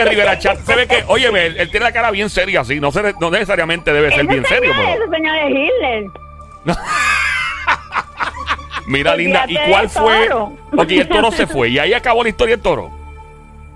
Rivera 0.09 0.39
Chat. 0.39 0.59
Se 0.61 0.75
ve 0.77 0.87
que, 0.87 1.05
oye, 1.09 1.27
él, 1.29 1.57
él 1.59 1.71
tiene 1.71 1.85
la 1.87 1.93
cara 1.93 2.11
bien 2.11 2.29
seria, 2.31 2.61
así. 2.61 2.81
No, 2.81 2.93
se- 2.93 3.15
no 3.21 3.31
necesariamente 3.31 3.93
debe 3.93 4.11
ser 4.13 4.27
bien 4.27 4.45
serio, 4.45 4.73
señor, 4.75 4.87
pero. 4.93 5.05
ese 5.05 5.11
señor 5.17 5.37
es 5.37 5.51
Hitler. 5.51 6.05
Mira, 8.87 9.15
linda, 9.17 9.41
¿y 9.47 9.57
Olvídate 9.57 9.71
cuál 9.71 9.83
del 9.83 9.91
fue? 9.91 10.27
toro. 10.29 10.53
Ok, 10.77 10.91
el 10.91 11.09
toro 11.09 11.31
se 11.33 11.47
fue. 11.47 11.69
Y 11.69 11.79
ahí 11.79 11.93
acabó 11.93 12.23
la 12.23 12.31
historia 12.31 12.57
del 12.57 12.63
toro. 12.63 12.91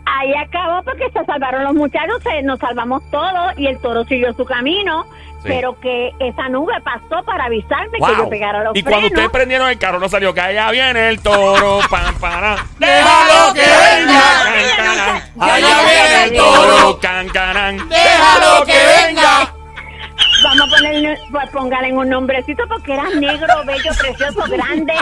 Ahí 0.07 0.33
acabó 0.35 0.83
porque 0.85 1.11
se 1.13 1.25
salvaron 1.25 1.65
los 1.65 1.75
muchachos, 1.75 2.23
se- 2.23 2.43
nos 2.43 2.59
salvamos 2.59 3.03
todos 3.11 3.53
y 3.59 3.67
el 3.67 3.79
toro 3.81 4.05
siguió 4.05 4.33
su 4.35 4.45
camino, 4.45 5.07
Sí. 5.43 5.49
pero 5.49 5.79
que 5.81 6.11
esa 6.21 6.49
nube 6.49 6.73
pasó 6.85 7.23
para 7.25 7.45
avisarme 7.47 7.91
que 7.93 7.99
Wow. 7.99 8.17
yo 8.17 8.29
pegara 8.29 8.63
los 8.63 8.77
Y 8.77 8.83
cuando 8.83 9.07
ustedes 9.09 9.31
prendieron 9.31 9.69
el 9.69 9.79
carro, 9.79 9.99
no 9.99 10.09
salió 10.09 10.33
que 10.33 10.41
allá 10.41 10.71
viene 10.71 11.09
el 11.09 11.21
toro. 11.21 11.81
Pam, 11.91 12.15
para. 12.21 12.57
Déjalo 12.79 13.53
que 13.55 13.61
venga. 13.61 14.23
Can, 14.45 14.77
can, 14.77 14.97
can. 14.97 15.43
Allá 15.51 15.77
viene 15.85 16.25
el 16.25 16.31
vengan. 16.31 17.89
Déjalo 17.89 18.65
que 18.67 18.79
venga. 19.07 19.53
Vamos 20.45 20.67
a 20.73 20.77
ponerle, 20.77 21.19
pues 21.31 21.51
póngale 21.51 21.93
un 21.93 22.09
nombrecito 22.09 22.65
porque 22.69 22.95
era 22.95 23.05
negro, 23.11 23.47
bello, 23.65 23.91
precioso, 23.99 24.43
grande. 24.49 24.93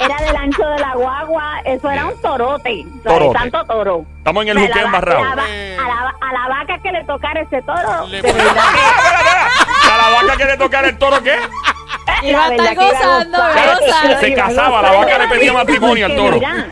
Era 0.00 0.16
del 0.26 0.36
ancho 0.36 0.62
de 0.68 0.78
la 0.80 0.94
guagua. 0.94 1.60
Eso 1.64 1.90
era 1.90 2.06
un 2.06 2.20
torote. 2.20 2.84
Torote. 3.04 3.38
Tanto 3.38 3.64
toro. 3.64 4.04
Estamos 4.18 4.42
en 4.44 4.48
el 4.50 4.56
la 4.68 4.74
va- 4.76 4.82
embarrado. 4.82 5.20
A 5.22 5.34
la, 5.36 6.14
a 6.20 6.32
la 6.32 6.48
vaca 6.48 6.78
que 6.82 6.90
le 6.92 7.04
tocara 7.04 7.40
ese 7.40 7.62
toro. 7.62 8.06
Le 8.08 8.22
de 8.22 8.32
verdad 8.32 8.54
que- 8.54 9.67
la 9.98 10.08
vaca 10.08 10.36
que 10.36 10.44
le 10.44 10.56
tocar 10.56 10.84
el 10.84 10.98
toro, 10.98 11.22
¿qué? 11.22 11.36
Iba 12.22 12.46
a 12.46 12.48
La 12.48 12.54
estar 12.54 12.74
verdad 12.74 12.82
que 12.82 12.88
iba 12.88 12.98
a 12.98 13.24
gozando. 13.24 14.20
Se 14.20 14.34
casaba, 14.34 14.82
la 14.82 14.92
vaca 14.92 15.18
le 15.18 15.28
pedía 15.28 15.52
matrimonio 15.52 16.06
al 16.06 16.16
toro. 16.16 16.36
Mira, 16.36 16.66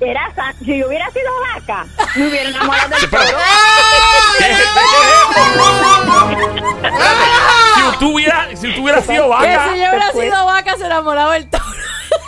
era 0.00 0.32
si 0.58 0.76
yo 0.78 0.88
hubiera 0.88 1.10
sido 1.10 1.30
vaca, 1.54 1.86
me 2.16 2.28
hubiera 2.28 2.50
enamorado 2.50 2.88
del 2.88 3.10
toro. 3.10 3.22
¿Qué 4.38 4.50
es 4.50 4.58
esto? 4.58 4.80
¿Qué 5.18 5.30
es 5.30 5.40
esto? 5.40 5.80
Si 7.80 7.98
tú 7.98 8.14
hubieras, 8.14 9.04
sido 9.04 9.24
Que 9.24 9.28
vaca, 9.28 9.68
si 9.72 9.80
yo 9.80 9.88
hubiera 9.90 10.12
sido 10.12 10.44
vaca, 10.46 10.76
se 10.76 10.86
enamoraba 10.86 11.36
el 11.36 11.48
toro. 11.50 11.64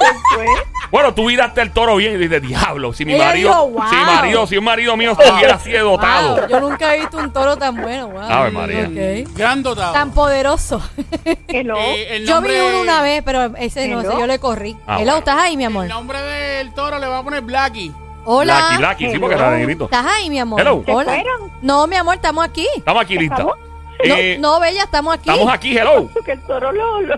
Después, 0.00 0.50
bueno, 0.92 1.12
tú 1.14 1.24
miraste 1.24 1.60
el 1.62 1.72
toro 1.72 1.96
bien 1.96 2.12
y 2.14 2.16
dices, 2.18 2.40
diablo, 2.42 2.92
si 2.92 3.04
mi 3.04 3.14
Ella 3.14 3.24
marido, 3.26 3.48
dijo, 3.50 3.68
wow. 3.70 3.88
si 3.88 3.96
mi 3.96 4.04
marido, 4.04 4.46
si 4.46 4.56
un 4.58 4.64
marido 4.64 4.96
mío 4.96 5.12
estuviera 5.18 5.54
así 5.54 5.70
de 5.72 5.78
dotado. 5.80 6.36
Wow, 6.36 6.48
yo 6.48 6.60
nunca 6.60 6.94
he 6.94 7.00
visto 7.00 7.16
un 7.16 7.32
toro 7.32 7.56
tan 7.56 7.80
bueno. 7.80 8.08
Wow. 8.08 8.20
Ave 8.22 8.50
María. 8.52 8.82
Ok. 9.24 9.34
Gran 9.36 9.62
dotado. 9.62 9.92
Tan 9.94 10.12
poderoso. 10.12 10.80
no. 11.64 11.76
Eh, 11.78 12.16
el 12.16 12.26
Yo 12.26 12.34
nombre- 12.34 12.52
vi 12.54 12.60
uno 12.60 12.80
una 12.82 13.02
vez, 13.02 13.22
pero 13.24 13.56
ese 13.56 13.88
no, 13.88 14.00
Hello. 14.00 14.10
ese 14.12 14.20
yo 14.20 14.26
le 14.26 14.38
corrí. 14.38 14.76
Ah, 14.86 14.96
Hello, 15.00 15.12
bueno. 15.12 15.18
¿estás 15.18 15.38
ahí, 15.38 15.56
mi 15.56 15.64
amor? 15.64 15.84
El 15.84 15.90
nombre 15.90 16.20
del 16.20 16.72
toro 16.74 16.98
le 16.98 17.06
va 17.08 17.18
a 17.18 17.22
poner 17.24 17.40
Blackie. 17.40 17.90
Hola. 18.24 18.76
Lucky, 18.78 18.82
Lucky, 18.82 19.12
sí, 19.14 19.18
porque 19.18 19.34
era 19.34 19.50
negrito. 19.50 19.84
¿Estás 19.86 20.06
ahí, 20.06 20.30
mi 20.30 20.38
amor? 20.38 20.60
Hello. 20.60 20.82
¿Se 20.86 20.92
Hola. 20.92 21.12
fueron? 21.14 21.50
No, 21.62 21.86
mi 21.88 21.96
amor, 21.96 22.14
estamos 22.16 22.44
aquí. 22.44 22.68
Estamos 22.76 23.02
aquí 23.02 23.18
listas. 23.18 23.40
acabó? 23.40 23.56
Eh, 24.04 24.36
no, 24.38 24.54
no, 24.54 24.60
Bella, 24.60 24.82
estamos 24.84 25.14
aquí. 25.14 25.30
estamos 25.30 25.52
aquí, 25.52 25.76
hello. 25.78 26.08
Que 26.24 26.32
el 26.32 26.40
toro 26.42 26.70
lo... 26.70 27.00
lo- 27.00 27.16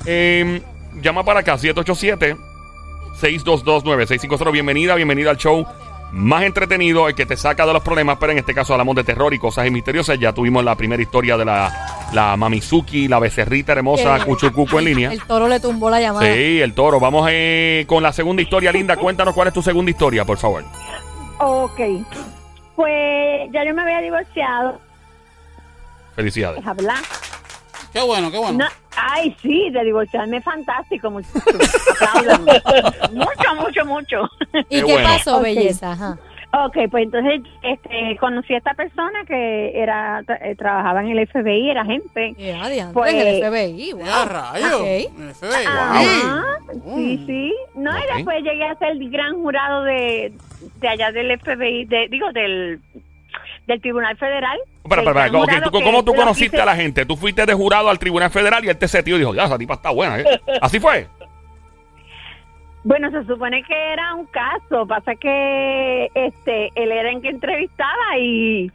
Eh, 0.06 0.62
llama 1.02 1.26
para 1.26 1.42
acá, 1.42 1.58
787-622-9650. 1.58 4.52
Bienvenida, 4.52 4.96
bienvenida 4.96 5.32
al 5.32 5.38
show 5.38 5.68
más 6.12 6.44
entretenido, 6.44 7.08
el 7.08 7.16
que 7.16 7.26
te 7.26 7.36
saca 7.38 7.66
de 7.66 7.74
los 7.74 7.84
problemas, 7.84 8.18
pero 8.20 8.32
en 8.32 8.38
este 8.38 8.54
caso 8.54 8.74
hablamos 8.74 8.96
de 8.96 9.04
terror 9.04 9.34
y 9.34 9.40
cosas 9.40 9.70
misteriosas. 9.70 10.18
Ya 10.20 10.34
tuvimos 10.34 10.64
la 10.64 10.76
primera 10.76 11.02
historia 11.02 11.38
de 11.38 11.46
la, 11.46 12.10
la 12.14 12.36
Mamizuki, 12.38 13.08
la 13.08 13.20
becerrita 13.20 13.74
hermosa, 13.74 14.24
Cuchucuco 14.26 14.80
en 14.80 14.86
línea. 14.86 15.12
El 15.12 15.22
toro 15.24 15.48
le 15.48 15.60
tumbó 15.60 15.90
la 15.90 16.00
llamada. 16.00 16.26
Sí, 16.26 16.62
el 16.62 16.74
toro. 16.74 17.00
Vamos 17.00 17.28
eh, 17.32 17.86
con 17.88 18.02
la 18.04 18.14
segunda 18.14 18.42
historia, 18.42 18.72
Linda. 18.72 18.96
Cuéntanos 18.96 19.34
cuál 19.34 19.50
es 19.50 19.54
tu 19.54 19.62
segunda 19.62 19.92
historia, 19.92 20.24
por 20.26 20.38
favor. 20.38 20.64
Ok. 21.40 21.80
Pues 22.76 23.50
ya 23.52 23.66
yo 23.66 23.74
me 23.74 23.82
había 23.82 24.00
divorciado, 24.02 24.80
Felicidades. 26.16 26.62
es 26.62 26.68
hablar. 26.68 27.00
Qué 27.92 28.02
bueno, 28.02 28.30
qué 28.32 28.38
bueno. 28.38 28.60
No, 28.60 28.66
ay, 28.98 29.36
sí, 29.42 29.70
de 29.72 29.84
divorciarme 29.84 30.38
es 30.38 30.44
fantástico, 30.44 31.10
muchachos. 31.12 31.44
Apláudanme. 32.02 32.62
mucho, 33.14 33.56
mucho, 33.62 33.86
mucho. 33.86 34.30
¿Y 34.70 34.82
Qué 34.82 34.86
qué 34.86 34.94
bueno. 34.94 35.08
pasó, 35.10 35.38
Ok. 35.38 35.44
belleza? 35.44 35.92
Ajá. 35.92 36.18
Ok, 36.66 36.78
pues 36.90 37.04
entonces 37.04 37.42
este, 37.62 38.16
conocí 38.22 38.54
a 38.54 38.58
esta 38.60 38.74
persona 38.74 39.20
que 39.28 39.72
era 39.80 40.22
tra- 40.24 40.40
eh, 40.42 40.56
trabajaba 40.56 41.02
en 41.04 41.10
el 41.18 41.28
FBI, 41.28 41.70
era 41.70 41.84
gente. 41.84 42.34
Ya, 42.38 42.64
adiante, 42.64 42.94
Pues- 42.94 43.14
en 43.14 43.28
el 43.28 43.44
FBI. 43.44 43.92
Wow. 43.94 44.06
Ya, 44.06 44.26
rayos. 44.26 44.74
Ok. 44.74 44.88
El 44.88 45.34
FBI. 45.36 45.66
Ajá, 45.68 46.44
Mm. 46.86 46.96
sí, 46.96 47.24
sí. 47.28 47.54
No, 47.76 47.92
Ok. 47.92 47.98
y 48.02 48.16
después 48.16 48.44
llegué 48.44 48.64
a 48.64 48.76
ser 48.76 48.90
el 48.92 49.10
gran 49.12 49.34
jurado 49.36 49.84
de, 49.84 50.34
de 50.80 50.88
allá 50.88 51.12
del 51.12 51.32
FBI, 51.38 51.86
de, 51.86 52.08
digo, 52.10 52.32
del, 52.32 52.80
del 53.68 53.82
Tribunal 53.82 54.18
Federal. 54.18 54.58
Jurado 54.84 55.30
¿tú- 55.66 55.72
que 55.78 55.84
¿Cómo 55.84 56.04
tú 56.04 56.14
conociste 56.16 56.60
a 56.62 56.66
la 56.66 56.76
gente? 56.76 57.06
Tú 57.06 57.16
fuiste 57.18 57.46
de 57.46 57.54
jurado 57.54 57.90
al 57.90 58.00
Tribunal 58.00 58.32
Federal 58.32 58.64
y 58.66 58.70
él 58.70 58.78
te 58.78 58.88
setió 58.88 59.16
y 59.18 59.20
dijo, 59.20 59.36
ya, 59.36 59.44
esa 59.46 59.58
tipa 59.58 59.74
está 59.76 59.90
buena. 59.92 60.20
¿eh? 60.20 60.26
Así 60.62 60.80
fue. 60.80 61.08
Bueno, 62.84 63.12
se 63.12 63.26
supone 63.26 63.62
que 63.64 63.76
era 63.94 64.14
un 64.16 64.26
caso, 64.28 64.88
pasa 64.88 65.14
que 65.16 66.10
este 66.16 66.72
él 66.76 66.92
era 66.92 67.10
el 67.10 67.22
que 67.22 67.30
entrevistaba 67.30 68.18
y 68.18 68.72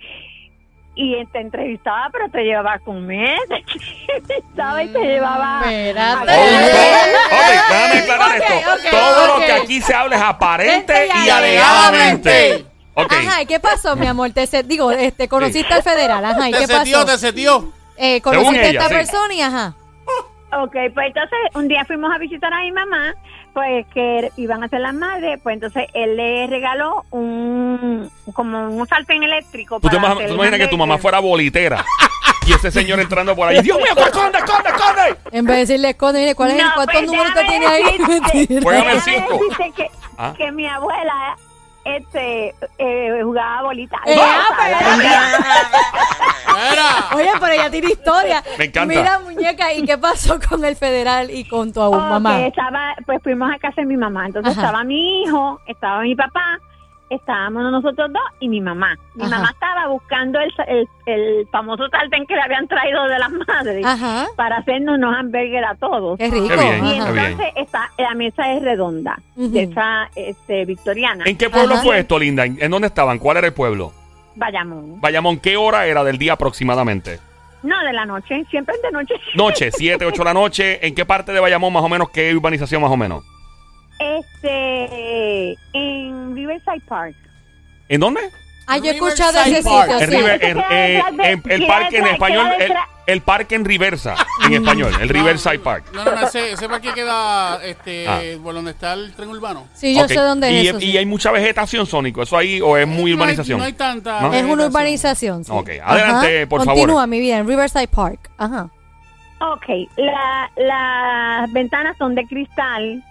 y 0.95 1.25
te 1.33 1.41
entrevistaba, 1.41 2.11
pero 2.13 2.29
te 2.29 2.43
llevaba 2.45 2.75
a 2.75 2.79
comer, 2.81 3.39
te 3.49 4.17
entrevistaba 4.19 4.83
y 4.83 4.89
te 4.89 4.99
llevaba 4.99 5.63
Espérate. 5.73 6.31
a 6.31 6.37
comer. 6.37 7.15
Ok, 7.33 7.49
déjame 7.71 7.99
aclarar 8.01 8.31
Ok, 8.37 8.45
esto. 8.51 8.73
ok, 8.75 8.91
Todo 8.91 9.27
lo 9.39 9.47
que 9.47 9.53
aquí 9.53 9.81
se 9.81 9.95
habla 9.95 10.17
es 10.17 10.23
aparente 10.23 10.93
Este 11.07 11.19
y 11.19 11.27
y 11.27 11.31
alegadamente. 11.31 12.65
Ajá, 12.95 13.43
¿y 13.43 13.47
qué 13.47 13.59
pasó, 13.61 13.97
mi 13.97 14.07
amor? 14.07 14.31
Te 14.33 14.47
digo, 14.65 14.91
este, 14.93 15.29
conociste 15.29 15.73
al 15.73 15.83
federal, 15.83 16.25
ajá, 16.25 16.49
¿y 16.49 16.53
Te 16.53 16.59
qué 16.59 16.67
setió, 16.67 16.99
pasó? 16.99 17.07
te 17.07 17.19
setió. 17.19 17.73
Eh, 17.97 18.21
conociste 18.21 18.61
a 18.61 18.69
esta 18.71 18.89
sí. 18.89 18.95
persona 18.95 19.35
y 19.35 19.41
ajá. 19.41 19.75
Ok, 20.65 20.77
pues 20.93 21.07
entonces 21.07 21.39
un 21.55 21.67
día 21.67 21.83
fuimos 21.87 22.13
a 22.15 22.19
visitar 22.19 22.53
a 22.53 22.61
mi 22.61 22.73
mamá, 22.73 23.15
pues 23.55 23.87
que 23.95 24.31
iban 24.37 24.63
a 24.63 24.69
ser 24.69 24.81
las 24.81 24.93
madres, 24.93 25.41
pues 25.43 25.55
entonces 25.55 25.87
él 25.95 26.17
le 26.17 26.47
regaló 26.47 27.05
un 27.11 28.11
como 28.35 28.69
un 28.69 28.87
sartén 28.87 29.23
eléctrico. 29.23 29.81
¿Tú 29.81 29.89
te, 29.89 29.97
para 29.97 30.13
hacer 30.13 30.27
te 30.27 30.33
imaginas 30.35 30.61
que 30.61 30.69
tu 30.69 30.77
mamá 30.77 30.99
fuera 30.99 31.21
bolitera? 31.21 31.83
Y 32.47 32.53
ese 32.53 32.71
señor 32.73 32.99
entrando 33.01 33.35
por 33.37 33.49
ahí, 33.49 33.63
Dios 33.63 33.79
mío, 33.79 33.93
esconde, 33.97 34.39
esconde, 34.39 34.69
esconde. 34.69 35.17
En 35.31 35.45
vez 35.47 35.55
de 35.55 35.61
decirle, 35.61 35.91
esconde, 35.91 36.21
mire, 36.21 36.35
¿cuál 36.35 36.51
es 36.51 36.59
el, 36.59 36.65
¿cuántos 36.75 36.95
pues, 36.97 37.07
números 37.07 37.29
usted 37.29 37.47
tiene 37.47 37.67
ahí? 37.67 38.59
Juégame 38.63 38.93
el 38.93 39.01
cinco. 39.01 39.39
que, 39.77 39.91
Ah. 40.19 40.35
que 40.37 40.51
mi 40.53 40.67
abuela 40.67 41.37
este 41.85 42.55
eh, 42.79 43.21
jugaba 43.23 43.63
bolita. 43.63 43.97
Eh, 44.07 44.17
ah, 44.21 44.47
Mira. 46.55 47.17
Oye, 47.17 47.31
pero 47.41 47.53
ella 47.53 47.71
tiene 47.71 47.91
historia. 47.93 48.43
Me 48.59 48.65
encanta. 48.67 48.95
Mira, 48.95 49.19
muñeca, 49.21 49.73
¿y 49.73 49.85
qué 49.85 49.99
pasó 49.99 50.39
con 50.49 50.65
el 50.65 50.77
federal 50.77 51.31
y 51.31 51.45
con 51.49 51.73
tu 51.73 51.81
Ok, 51.81 51.95
mamá? 51.95 52.41
estaba, 52.43 52.95
pues 53.07 53.23
fuimos 53.23 53.51
a 53.53 53.59
casa 53.59 53.81
de 53.83 53.87
mi 53.87 53.97
mamá. 53.97 54.27
Entonces 54.27 54.53
Ajá. 54.53 54.61
estaba 54.67 54.85
mi 54.85 55.23
hijo, 55.23 55.61
estaba 55.67 56.03
mi 56.03 56.15
papá, 56.15 56.59
estábamos 57.15 57.63
nosotros 57.71 58.13
dos 58.13 58.23
y 58.41 58.49
mi 58.49 58.61
mamá. 58.61 58.97
Mi 59.15 59.25
Ajá. 59.25 59.37
mamá 59.37 59.51
estaba 59.53 59.89
buscando 59.89 60.39
el, 60.41 60.53
el, 60.67 60.89
el 61.07 61.49
famoso 61.51 61.89
sartén 61.89 62.27
que 62.27 62.35
le 62.35 62.43
habían 62.43 62.67
traído 62.69 63.07
de 63.07 63.19
las 63.19 63.31
madres 63.31 63.85
Ajá. 63.85 64.27
para 64.37 64.57
hacernos 64.59 64.97
unos 64.97 65.15
hamburgues 65.15 65.63
a 65.69 65.75
todos. 65.77 66.19
Qué 66.19 66.31
rico. 66.31 66.49
Qué 66.49 66.57
bien, 66.57 66.87
Y 66.87 66.93
entonces 66.99 67.53
está, 67.57 67.91
la 67.99 68.15
mesa 68.15 68.53
es 68.53 68.63
redonda, 68.63 69.19
de 69.37 69.63
esa 69.63 70.09
este, 70.17 70.65
victoriana. 70.65 71.25
¿En 71.27 71.37
qué 71.37 71.51
pueblo 71.51 71.75
Ajá. 71.75 71.83
fue 71.83 71.99
esto, 71.99 72.19
Linda? 72.19 72.45
¿En 72.45 72.63
en 72.63 72.71
dónde 72.71 72.89
estaban? 72.89 73.19
¿Cuál 73.19 73.39
era 73.39 73.47
el 73.47 73.53
pueblo? 73.53 73.93
Bayamón. 74.35 75.01
Bayamón, 75.01 75.39
¿qué 75.39 75.57
hora 75.57 75.87
era 75.87 76.05
del 76.05 76.19
día 76.19 76.33
aproximadamente? 76.35 77.21
No, 77.63 77.79
de 77.85 77.93
la 77.93 78.05
noche, 78.07 78.45
siempre 78.51 78.75
es 78.75 78.83
de 78.83 78.91
noche. 78.91 79.15
Noche, 79.35 79.71
7, 79.71 80.05
8 80.05 80.19
de 80.23 80.25
la 80.25 80.35
noche. 80.35 80.87
¿En 80.87 80.95
qué 80.95 81.05
parte 81.05 81.33
de 81.33 81.39
Bayamón 81.39 81.73
más 81.73 81.85
o 81.85 81.89
menos? 81.89 82.11
¿Qué 82.11 82.35
urbanización 82.35 82.83
más 82.83 82.91
o 82.91 82.97
menos? 82.97 83.25
Este, 84.03 85.57
en 85.73 86.35
Riverside 86.35 86.81
Park. 86.89 87.15
¿En 87.89 88.01
dónde? 88.01 88.21
Ah, 88.67 88.79
yo 88.79 88.87
he 88.87 88.95
escuchado 88.95 89.39
ese 89.41 89.57
sitio, 89.57 89.85
En 89.85 89.99
sí. 90.01 90.07
River- 90.17 90.45
en- 90.45 90.59
eh, 90.71 91.03
en- 91.25 91.43
el 91.51 91.67
parque 91.67 91.99
en 91.99 92.07
español, 92.07 92.47
el, 93.07 93.21
parque 93.23 93.55
en 93.57 93.65
Riversa, 93.65 94.15
en 94.47 94.53
español, 94.55 94.93
el 95.01 95.09
Riverside 95.09 95.59
Park. 95.59 95.87
No, 95.93 96.05
no, 96.05 96.13
no, 96.15 96.27
ese, 96.27 96.53
ese 96.53 96.69
parque 96.69 96.93
queda 96.95 97.59
este, 97.65 98.07
Ah. 98.09 98.21
por 98.43 98.55
donde 98.55 98.71
está 98.71 98.93
el 98.95 99.13
tren 99.15 99.29
urbano. 99.31 99.67
Sí, 99.75 99.95
yo 99.95 100.03
Ok. 100.05 100.09
sé 100.09 100.15
dónde 100.21 100.51
y, 100.53 100.59
es 100.61 100.69
eso. 100.69 100.79
y 100.79 100.93
sí. 100.93 100.97
hay 100.97 101.05
mucha 101.07 101.33
vegetación, 101.33 101.87
Sónico, 101.87 102.23
¿eso 102.23 102.37
ahí 102.39 102.61
o 102.61 102.77
es 102.77 102.87
muy 102.87 102.97
No 102.97 103.05
hay- 103.07 103.13
urbanización? 103.15 103.59
No 103.59 103.65
hay, 103.65 103.73
tanta. 103.73 104.21
¿No? 104.21 104.33
Es 104.33 104.45
una 104.45 104.67
urbanización. 104.67 105.45
sí. 105.45 105.51
Ok, 105.53 105.71
adelante, 105.85 106.47
por 106.47 106.61
favor. 106.61 106.75
Continúa 106.75 107.07
mi 107.09 107.19
vida 107.21 107.39
en 107.39 107.49
Riverside 107.49 107.89
Park. 107.89 108.31
Ajá. 108.39 108.71
Ok, 109.41 109.65
la, 109.97 110.51
las 110.57 111.53
ventanas 111.53 111.97
son 111.99 112.15
de 112.15 112.25
cristal 112.27 113.03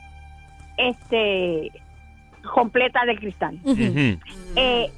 este 0.78 1.72
completa 2.54 3.06
de 3.06 3.16
cristal. 3.16 3.60
Eh, 4.56 4.92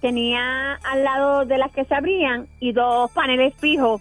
tenía 0.00 0.74
al 0.74 1.02
lado 1.02 1.44
de 1.44 1.58
las 1.58 1.72
que 1.72 1.84
se 1.84 1.94
abrían 1.94 2.46
y 2.60 2.72
dos 2.72 3.10
paneles 3.10 3.54
fijos 3.56 4.00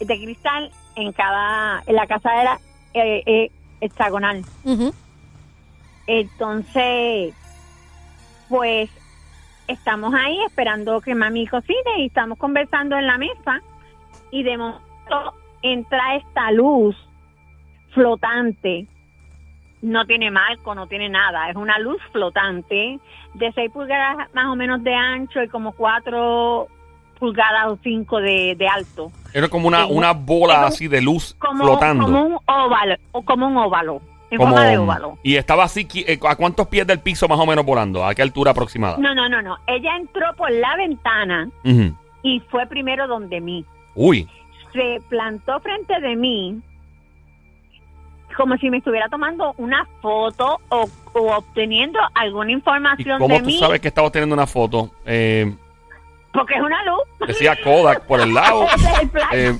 de 0.00 0.06
cristal 0.06 0.70
en 0.96 1.12
cada 1.12 1.82
en 1.86 1.94
la 1.94 2.06
casa 2.06 2.40
era 2.40 2.58
eh, 2.94 3.22
eh, 3.26 3.50
hexagonal. 3.80 4.44
Entonces, 6.06 7.34
pues 8.48 8.90
estamos 9.68 10.14
ahí 10.14 10.38
esperando 10.44 11.00
que 11.00 11.14
mami 11.14 11.46
cocine 11.46 11.98
y 11.98 12.06
estamos 12.06 12.38
conversando 12.38 12.96
en 12.96 13.06
la 13.06 13.18
mesa 13.18 13.60
y 14.30 14.42
de 14.42 14.56
momento 14.56 15.34
entra 15.62 16.16
esta 16.16 16.50
luz 16.52 16.96
flotante. 17.92 18.86
No 19.86 20.04
tiene 20.04 20.32
marco, 20.32 20.74
no 20.74 20.88
tiene 20.88 21.08
nada, 21.08 21.48
es 21.48 21.54
una 21.54 21.78
luz 21.78 21.98
flotante 22.10 22.98
de 23.34 23.52
6 23.52 23.70
pulgadas 23.70 24.28
más 24.34 24.46
o 24.46 24.56
menos 24.56 24.82
de 24.82 24.92
ancho 24.94 25.40
y 25.42 25.48
como 25.48 25.70
4 25.72 26.66
pulgadas 27.20 27.66
o 27.68 27.78
5 27.82 28.20
de, 28.20 28.54
de 28.58 28.66
alto. 28.68 29.12
Era 29.32 29.48
como 29.48 29.68
una, 29.68 29.86
una 29.86 30.12
bola 30.12 30.66
así 30.66 30.88
de 30.88 31.00
luz 31.00 31.34
Como, 31.38 31.62
flotando. 31.64 32.04
como 32.04 32.20
un 32.22 32.38
óvalo, 32.46 32.96
o 33.12 33.22
como 33.22 33.46
un 33.46 33.56
óvalo, 33.56 34.00
en 34.30 34.38
Como- 34.38 34.50
forma 34.54 34.66
de 34.68 34.78
óvalo. 34.78 35.18
Y 35.22 35.36
estaba 35.36 35.62
así, 35.64 35.86
eh, 36.06 36.18
¿a 36.28 36.34
cuántos 36.34 36.66
pies 36.66 36.84
del 36.86 36.98
piso 37.00 37.28
más 37.28 37.38
o 37.38 37.46
menos 37.46 37.64
volando? 37.64 38.04
¿A 38.04 38.12
qué 38.14 38.22
altura 38.22 38.50
aproximada? 38.50 38.96
No, 38.98 39.14
no, 39.14 39.28
no, 39.28 39.40
no. 39.40 39.56
Ella 39.68 39.96
entró 39.96 40.26
por 40.36 40.50
la 40.50 40.74
ventana 40.76 41.48
y 42.22 42.40
fue 42.50 42.66
primero 42.66 43.06
donde 43.06 43.40
mí. 43.40 43.64
Uy, 43.94 44.28
Se 44.72 45.00
plantó 45.08 45.60
frente 45.60 46.00
de 46.00 46.16
mí 46.16 46.60
como 48.36 48.56
si 48.58 48.70
me 48.70 48.78
estuviera 48.78 49.08
tomando 49.08 49.54
una 49.58 49.86
foto 50.02 50.60
o, 50.68 50.88
o 51.14 51.36
obteniendo 51.36 51.98
alguna 52.14 52.50
¿y 52.50 52.54
información 52.54 53.18
cómo 53.18 53.34
de 53.34 53.40
tú 53.40 53.46
mí. 53.46 53.58
sabes 53.58 53.80
que 53.80 53.88
estabas 53.88 54.12
teniendo 54.12 54.34
una 54.34 54.46
foto? 54.46 54.90
Eh, 55.04 55.54
Porque 56.32 56.54
es 56.54 56.60
una 56.60 56.84
luz. 56.84 57.00
decía 57.26 57.56
Kodak 57.62 58.02
por 58.06 58.20
el 58.20 58.34
lado. 58.34 58.66
Ese 58.76 58.88
es 58.92 58.98
el 59.00 59.10
flash. 59.10 59.28
Eh, 59.32 59.54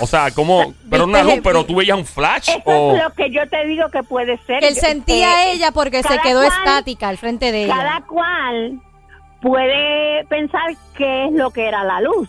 o 0.00 0.06
sea, 0.06 0.30
como, 0.30 0.74
pero 0.88 1.04
una 1.04 1.22
luz, 1.24 1.40
pero 1.42 1.64
tú 1.64 1.76
veías 1.76 1.98
un 1.98 2.06
flash 2.06 2.50
Eso 2.50 2.62
o 2.64 2.96
es 2.96 3.02
lo 3.02 3.10
que 3.14 3.30
yo 3.30 3.48
te 3.48 3.66
digo 3.66 3.88
que 3.90 4.02
puede 4.04 4.38
ser. 4.46 4.60
Que 4.60 4.68
él 4.68 4.74
sentía 4.76 5.30
a 5.30 5.44
eh, 5.48 5.52
ella 5.54 5.72
porque 5.72 6.02
se 6.02 6.08
cada 6.08 6.22
quedó 6.22 6.40
cual- 6.42 6.52
estática 6.58 7.08
al 7.08 7.18
frente 7.18 7.50
de 7.52 7.64
ella. 7.64 7.76
Cada 7.76 8.00
cual 8.06 8.80
puede 9.40 10.24
pensar 10.26 10.62
qué 10.96 11.26
es 11.26 11.32
lo 11.32 11.50
que 11.50 11.66
era 11.66 11.82
la 11.84 12.00
luz, 12.00 12.28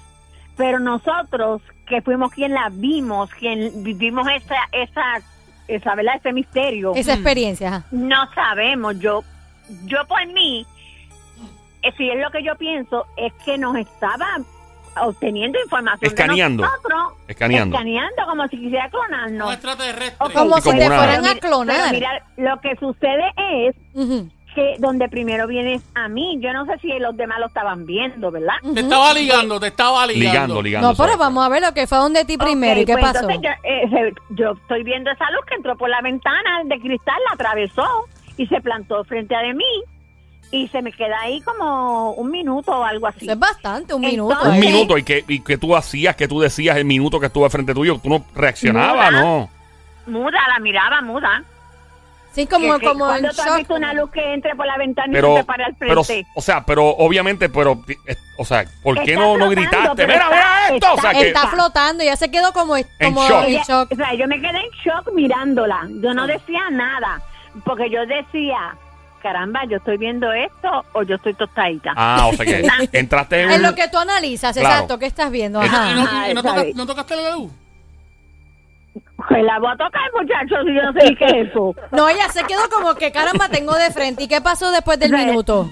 pero 0.58 0.80
nosotros 0.80 1.62
que 1.86 2.02
fuimos 2.02 2.32
quien 2.32 2.54
la 2.54 2.70
vimos, 2.72 3.30
quien 3.32 3.84
vivimos 3.84 4.26
esa 4.30 4.56
esa 4.72 5.22
esa 5.68 5.96
¿verdad? 5.96 6.16
ese 6.18 6.34
misterio, 6.34 6.94
Esa 6.96 7.14
experiencia. 7.14 7.68
ajá. 7.68 7.86
no 7.92 8.32
sabemos. 8.34 9.00
Yo 9.00 9.24
yo 9.86 10.06
por 10.08 10.26
mí, 10.28 10.66
eh, 11.82 11.92
si 11.98 12.10
es 12.10 12.20
lo 12.20 12.30
que 12.32 12.44
yo 12.44 12.56
pienso, 12.58 13.06
es 13.18 13.32
que 13.46 13.58
nos 13.58 13.76
estaba 13.78 14.28
obteniendo 15.02 15.58
información 15.64 16.08
Escaneando. 16.12 16.64
de 16.64 16.70
nosotros, 16.70 17.14
escaneando. 17.28 17.76
escaneando 17.76 18.26
como 18.28 18.48
si 18.50 18.60
quisiera 18.60 18.90
clonarnos. 18.90 19.58
O 20.20 20.30
Como 20.30 20.58
si 20.58 20.64
como 20.70 20.80
te 20.80 20.88
fueran 20.88 21.26
a 21.26 21.36
clonar. 21.40 21.76
pero 21.80 21.92
mira, 21.94 22.26
lo 22.38 22.62
que 22.62 22.76
sucede 22.76 23.32
es 23.38 23.76
que 24.54 24.76
donde 24.80 25.10
primero 25.10 25.48
vienes 25.48 25.82
a 25.96 26.08
mí, 26.08 26.38
yo 26.40 26.54
no 26.54 26.66
sé 26.66 26.78
si 26.80 26.88
los 27.00 27.16
demás 27.18 27.40
lo 27.40 27.48
estaban 27.48 27.86
viendo, 27.86 28.32
¿verdad? 28.32 28.54
Te 28.74 28.80
estaba 28.82 29.14
ligando, 29.14 29.60
te 29.60 29.68
estaba 29.68 30.06
ligando. 30.08 30.32
Ligando, 30.34 30.62
ligando. 30.62 30.90
No, 30.90 30.96
pero 30.96 31.18
vamos 31.18 31.46
a 31.46 31.50
ver 31.50 31.62
lo 31.62 31.74
que 31.74 31.88
fue 31.88 31.98
donde 31.98 32.26
ti 32.26 32.38
primero 32.38 32.80
y 32.82 32.86
qué 32.86 32.94
pues 32.94 33.04
pasó. 33.06 33.30
entonces 33.30 33.42
yo, 33.42 33.70
eh, 33.70 34.14
yo 34.32 34.52
estoy 34.52 34.84
viendo 34.84 35.12
esa 35.12 35.30
luz 35.32 35.46
que 35.48 35.56
entró 35.56 35.76
por 35.78 35.90
la 35.90 36.02
ventana 36.02 36.62
de 36.66 36.80
cristal, 36.80 37.16
la 37.30 37.34
atravesó 37.36 37.86
y 38.38 38.48
se 38.48 38.62
plantó 38.62 39.04
frente 39.04 39.36
a 39.36 39.40
de 39.40 39.54
mí 39.54 39.66
y 40.52 40.68
se 40.68 40.82
me 40.84 40.92
queda 40.92 41.20
ahí 41.22 41.42
como 41.42 42.12
un 42.12 42.30
minuto 42.30 42.72
o 42.72 42.84
algo 42.84 43.08
así. 43.08 43.26
Eso 43.26 43.32
es 43.34 43.40
bastante, 43.40 43.94
un 43.94 44.02
minuto. 44.02 44.34
Entonces- 44.36 44.54
Un 44.54 44.60
minuto, 44.60 44.98
¿y 44.98 45.04
qué, 45.04 45.24
¿y 45.28 45.40
qué 45.40 45.58
tú 45.58 45.76
hacías? 45.76 46.16
¿Qué 46.16 46.28
tú 46.28 46.40
decías 46.40 46.78
el 46.78 46.86
minuto 46.86 47.20
que 47.20 47.26
estuvo 47.26 47.46
al 47.46 47.52
frente 47.52 47.74
tuyo? 47.74 48.00
¿Tú 48.02 48.10
no 48.10 48.24
reaccionabas, 48.36 49.12
Muda. 49.12 49.22
no? 49.22 49.50
Muda, 50.06 50.40
la 50.48 50.60
miraba 50.60 51.02
muda. 51.02 51.44
Sí, 52.34 52.48
como, 52.48 52.80
Que- 52.80 52.88
como 52.88 53.06
en 53.06 53.22
cuando 53.22 53.30
tú 53.32 53.42
has 53.44 53.58
visto 53.58 53.76
una 53.76 53.94
luz 53.94 54.10
que 54.10 54.34
entre 54.34 54.56
por 54.56 54.66
la 54.66 54.76
ventana 54.78 55.08
y 55.10 55.14
Pero, 55.14 55.36
se 55.36 55.42
te 55.42 55.46
para 55.46 55.66
al 55.68 55.76
pero, 55.76 56.04
frente. 56.04 56.28
o 56.36 56.42
sea, 56.42 56.66
pero 56.66 56.88
obviamente, 56.90 57.48
pero, 57.48 57.84
eh, 58.08 58.16
o 58.40 58.44
sea, 58.46 58.66
¿por 58.82 58.96
qué 59.04 59.12
Está 59.14 59.20
no, 59.24 59.38
no 59.38 59.46
flotando, 59.46 59.50
gritaste? 59.52 59.96
pero 59.96 60.08
¡Mira, 60.08 60.24
está- 60.26 60.30
mira 60.36 60.76
esto! 60.76 60.94
o 60.94 61.02
sea, 61.02 61.12
está- 61.12 61.22
que, 61.22 61.28
Está 61.28 61.48
flotando, 61.48 62.04
ya 62.04 62.16
se 62.16 62.32
quedó 62.32 62.52
como, 62.52 62.74
como 63.02 63.28
shock. 63.28 63.44
en 63.48 63.62
shock. 63.62 63.92
o 63.92 63.96
sea, 63.96 64.14
yo 64.16 64.28
me 64.28 64.42
quedé 64.42 64.58
en 64.58 64.70
shock 64.84 65.14
mirándola. 65.14 65.88
Yo 66.02 66.14
no 66.16 66.26
decía 66.26 66.62
nada, 66.72 67.22
porque 67.66 67.92
yo 67.92 68.04
decía, 68.08 68.76
caramba, 69.22 69.62
yo 69.70 69.78
estoy 69.78 69.98
viendo 69.98 70.32
esto 70.34 70.84
o 70.94 71.04
yo 71.04 71.16
estoy 71.18 71.36
tostadita. 71.36 71.94
ah, 71.96 72.28
o 72.28 72.34
sea 72.36 72.46
que 72.46 72.66
entraste 72.98 73.44
en 73.44 73.52
Es 73.52 73.58
un... 73.58 73.62
lo 73.64 73.76
que 73.76 73.88
tú 73.90 73.98
analizas, 74.00 74.54
Claro. 74.58 74.70
exacto, 74.74 74.98
¿qué 74.98 75.06
estás 75.06 75.30
viendo? 75.30 75.64
¿Y 75.64 75.70
no, 75.70 75.76
Ajá. 75.78 75.92
y 75.92 75.94
no- 75.96 76.02
Ajá, 76.02 76.30
y 76.30 76.34
no 76.34 76.40
esa 76.40 76.50
toca- 76.50 76.64
vez. 76.64 76.76
no 76.76 76.86
tocaste 76.88 77.16
la 77.16 77.30
luz? 77.36 77.52
Pues 79.16 79.44
la 79.44 79.60
voy 79.60 79.70
a 79.72 79.78
tocar, 79.78 80.02
muchachos, 80.20 80.66
y 80.68 80.76
yo 80.76 80.82
no 80.84 80.94
sé 80.94 81.08
es 81.20 81.48
eso. 81.50 81.76
No, 81.92 82.10
ella 82.10 82.28
se 82.30 82.44
quedó 82.44 82.62
como 82.70 82.96
que 82.96 83.12
caramba 83.12 83.48
tengo 83.50 83.74
de 83.76 83.92
frente. 83.92 84.24
¿Y 84.24 84.28
qué 84.28 84.42
pasó 84.42 84.72
después 84.72 85.00
del 85.00 85.12
Re- 85.12 85.26
minuto? 85.26 85.70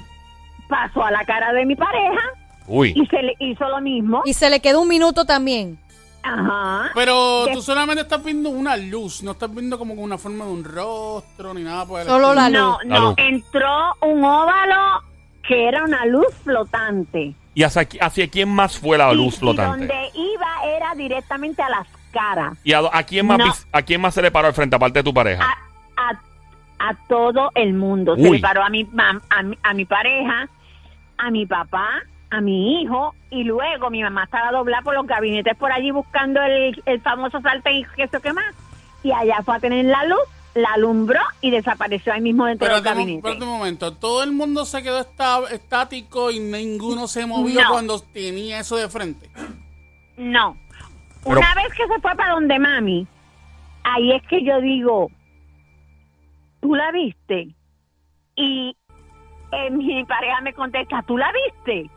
Pasó 0.69 1.03
a 1.03 1.11
la 1.11 1.25
cara 1.25 1.51
de 1.51 1.65
mi 1.65 1.75
pareja 1.75 2.21
Uy, 2.67 2.93
y 2.95 3.05
se 3.07 3.21
le 3.21 3.35
hizo 3.39 3.67
lo 3.67 3.81
mismo. 3.81 4.21
Y 4.25 4.33
se 4.33 4.49
le 4.49 4.59
quedó 4.61 4.81
un 4.81 4.87
minuto 4.87 5.25
también. 5.25 5.77
Ajá. 6.23 6.91
Pero 6.93 7.45
¿Qué? 7.47 7.53
tú 7.53 7.61
solamente 7.63 8.03
estás 8.03 8.23
viendo 8.23 8.49
una 8.49 8.77
luz, 8.77 9.23
no 9.23 9.31
estás 9.31 9.53
viendo 9.53 9.77
como 9.79 9.95
con 9.95 10.03
una 10.03 10.17
forma 10.19 10.45
de 10.45 10.51
un 10.51 10.63
rostro 10.63 11.53
ni 11.53 11.63
nada 11.63 11.85
por 11.85 11.99
el 12.01 12.07
Solo 12.07 12.33
la 12.35 12.47
luz. 12.47 12.59
No, 12.59 12.77
La 12.85 12.99
no, 12.99 13.05
luz. 13.07 13.15
entró 13.17 13.95
un 14.01 14.23
óvalo 14.23 15.01
que 15.47 15.67
era 15.67 15.83
una 15.83 16.05
luz 16.05 16.27
flotante. 16.43 17.33
¿y 17.53 17.63
hacia, 17.63 17.81
qui- 17.89 17.97
hacia 17.99 18.29
quién 18.29 18.47
más 18.49 18.77
fue 18.77 18.97
la 18.97 19.11
Y- 19.11 19.15
luz 19.17 19.33
Y 19.35 19.39
flotante? 19.39 19.87
donde 19.87 20.09
iba 20.13 20.47
era 20.77 20.93
directamente 20.95 21.61
a 21.63 21.69
las 21.69 21.87
caras. 22.11 22.57
¿Y 22.63 22.73
a, 22.73 22.81
a 22.91 23.03
quién 23.03 23.25
más, 23.27 23.37
No. 23.39 23.45
vis- 23.45 23.67
a 23.71 23.81
quién 23.81 24.01
más 24.01 24.13
se 24.13 24.21
le 24.21 24.31
paró 24.31 24.47
al 24.47 24.53
frente, 24.53 24.75
aparte 24.75 24.99
de 24.99 25.03
tu 25.03 25.13
pareja? 25.13 25.43
a, 25.43 26.09
a, 26.09 26.89
a 26.89 26.95
todo 27.07 27.51
el 27.55 27.73
mundo. 27.73 28.15
Se 28.15 28.29
le 28.29 28.39
paró 28.39 28.63
a 28.63 28.69
mi, 28.69 28.85
mam- 28.85 29.21
a, 29.29 29.41
mi, 29.43 29.57
a 29.63 29.73
mi 29.73 29.85
pareja, 29.85 30.47
a 31.17 31.31
mi 31.31 31.45
papá, 31.45 31.87
a 32.29 32.41
mi 32.41 32.81
hijo, 32.81 33.13
y 33.29 33.43
luego 33.43 33.89
mi 33.89 34.01
mamá 34.03 34.23
estaba 34.25 34.51
doblada 34.51 34.83
por 34.83 34.93
los 34.95 35.05
gabinetes 35.07 35.55
por 35.57 35.71
allí 35.71 35.91
buscando 35.91 36.41
el, 36.41 36.81
el 36.85 37.01
famoso 37.01 37.41
sartén 37.41 37.77
y 37.77 37.85
sé 38.07 38.19
qué 38.21 38.33
más. 38.33 38.53
Y 39.03 39.11
allá 39.11 39.41
fue 39.43 39.55
a 39.55 39.59
tener 39.59 39.85
la 39.85 40.05
luz, 40.05 40.19
la 40.53 40.69
alumbró 40.73 41.19
y 41.41 41.49
desapareció 41.51 42.13
ahí 42.13 42.21
mismo 42.21 42.45
dentro 42.45 42.65
Pero 42.65 42.75
del 42.75 42.83
gabinete. 42.83 43.17
espérate 43.19 43.43
un 43.43 43.49
momento, 43.57 43.93
todo 43.93 44.23
el 44.23 44.31
mundo 44.31 44.65
se 44.65 44.81
quedó 44.83 44.99
estático 45.49 46.29
y 46.31 46.39
ninguno 46.39 47.07
se 47.07 47.25
movió 47.25 47.61
No. 47.63 47.69
cuando 47.69 47.99
tenía 48.01 48.59
eso 48.59 48.75
de 48.75 48.87
frente. 48.89 49.29
No. 50.17 50.57
Una 51.25 51.53
vez 51.55 51.73
que 51.75 51.87
se 51.87 51.99
fue 51.99 52.15
para 52.15 52.33
donde 52.33 52.57
mami, 52.57 53.07
ahí 53.83 54.11
es 54.13 54.23
que 54.27 54.43
yo 54.43 54.59
digo, 54.61 55.09
¿tú 56.61 56.75
la 56.75 56.91
viste? 56.91 57.49
Y 58.35 58.75
eh, 59.51 59.69
mi 59.69 60.03
pareja 60.05 60.41
me 60.41 60.53
contesta, 60.53 61.03
¿tú 61.03 61.17
la 61.17 61.31
viste? 61.31 61.89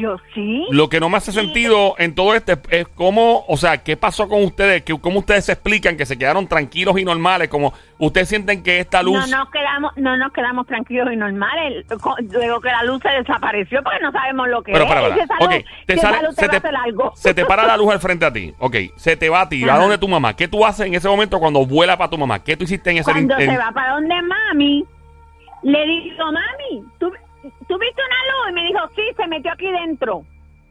Yo, 0.00 0.16
sí. 0.34 0.66
Lo 0.70 0.88
que 0.88 0.98
no 0.98 1.08
me 1.08 1.18
hace 1.18 1.30
sentido 1.30 1.94
en 1.98 2.14
todo 2.14 2.34
esto 2.34 2.54
es, 2.70 2.88
cómo, 2.88 3.44
o 3.46 3.56
sea, 3.56 3.78
qué 3.84 3.96
pasó 3.96 4.28
con 4.28 4.42
ustedes, 4.42 4.82
que, 4.82 4.98
cómo 4.98 5.20
ustedes 5.20 5.44
se 5.44 5.52
explican 5.52 5.96
que 5.96 6.04
se 6.04 6.18
quedaron 6.18 6.48
tranquilos 6.48 6.98
y 6.98 7.04
normales, 7.04 7.48
como 7.48 7.72
ustedes 7.98 8.28
sienten 8.28 8.62
que 8.64 8.80
esta 8.80 9.02
luz... 9.02 9.28
No 9.30 9.38
nos 9.38 9.50
quedamos, 9.50 9.92
no 9.96 10.16
nos 10.16 10.32
quedamos 10.32 10.66
tranquilos 10.66 11.12
y 11.12 11.16
normales. 11.16 11.86
Luego 12.32 12.60
que 12.60 12.68
la 12.70 12.82
luz 12.82 13.00
se 13.02 13.08
desapareció 13.10 13.82
porque 13.84 14.00
no 14.00 14.10
sabemos 14.10 14.48
lo 14.48 14.62
que 14.62 14.72
Pero, 14.72 14.84
es. 14.84 14.90
Si 14.90 14.96
espera. 15.20 15.24
esa 15.24 15.34
Ok, 15.44 15.52
luz- 15.52 15.64
te 15.86 15.92
si 15.92 15.98
esa 16.00 16.10
sale- 16.10 16.26
luz 16.26 16.34
se 16.34 16.40
te 16.40 16.46
va 16.46 16.50
te- 16.50 16.56
a 16.56 16.58
hacer 16.58 16.76
algo. 16.76 17.12
Se 17.14 17.34
te 17.34 17.44
para 17.46 17.66
la 17.66 17.76
luz 17.76 17.92
al 17.92 18.00
frente 18.00 18.24
a 18.26 18.32
ti. 18.32 18.52
Ok, 18.58 18.76
se 18.96 19.16
te 19.16 19.28
va 19.28 19.42
a 19.42 19.48
ti. 19.48 19.68
¿A 19.68 19.76
dónde 19.76 19.98
tu 19.98 20.08
mamá? 20.08 20.34
¿Qué 20.34 20.48
tú 20.48 20.66
haces 20.66 20.86
en 20.86 20.94
ese 20.94 21.08
momento 21.08 21.38
cuando 21.38 21.64
vuela 21.64 21.96
para 21.96 22.10
tu 22.10 22.18
mamá? 22.18 22.42
¿Qué 22.42 22.56
tú 22.56 22.64
hiciste 22.64 22.90
en 22.90 22.96
ese 22.98 23.12
Cuando 23.12 23.38
en- 23.38 23.50
se 23.50 23.56
va 23.56 23.70
para 23.72 23.92
donde 23.94 24.14
mami, 24.22 24.84
le 25.62 25.86
digo, 25.86 26.24
mami, 26.26 26.84
¿tú, 26.98 27.10
¿tú 27.68 27.78
viste 27.78 28.02
una 28.02 28.50
luz? 28.50 28.50
Y 28.50 28.52
me 28.52 28.64
dijo, 28.64 28.80
sí, 28.94 29.02
se 29.16 29.26
metió 29.26 29.52
aquí 29.52 29.70
dentro. 29.70 30.24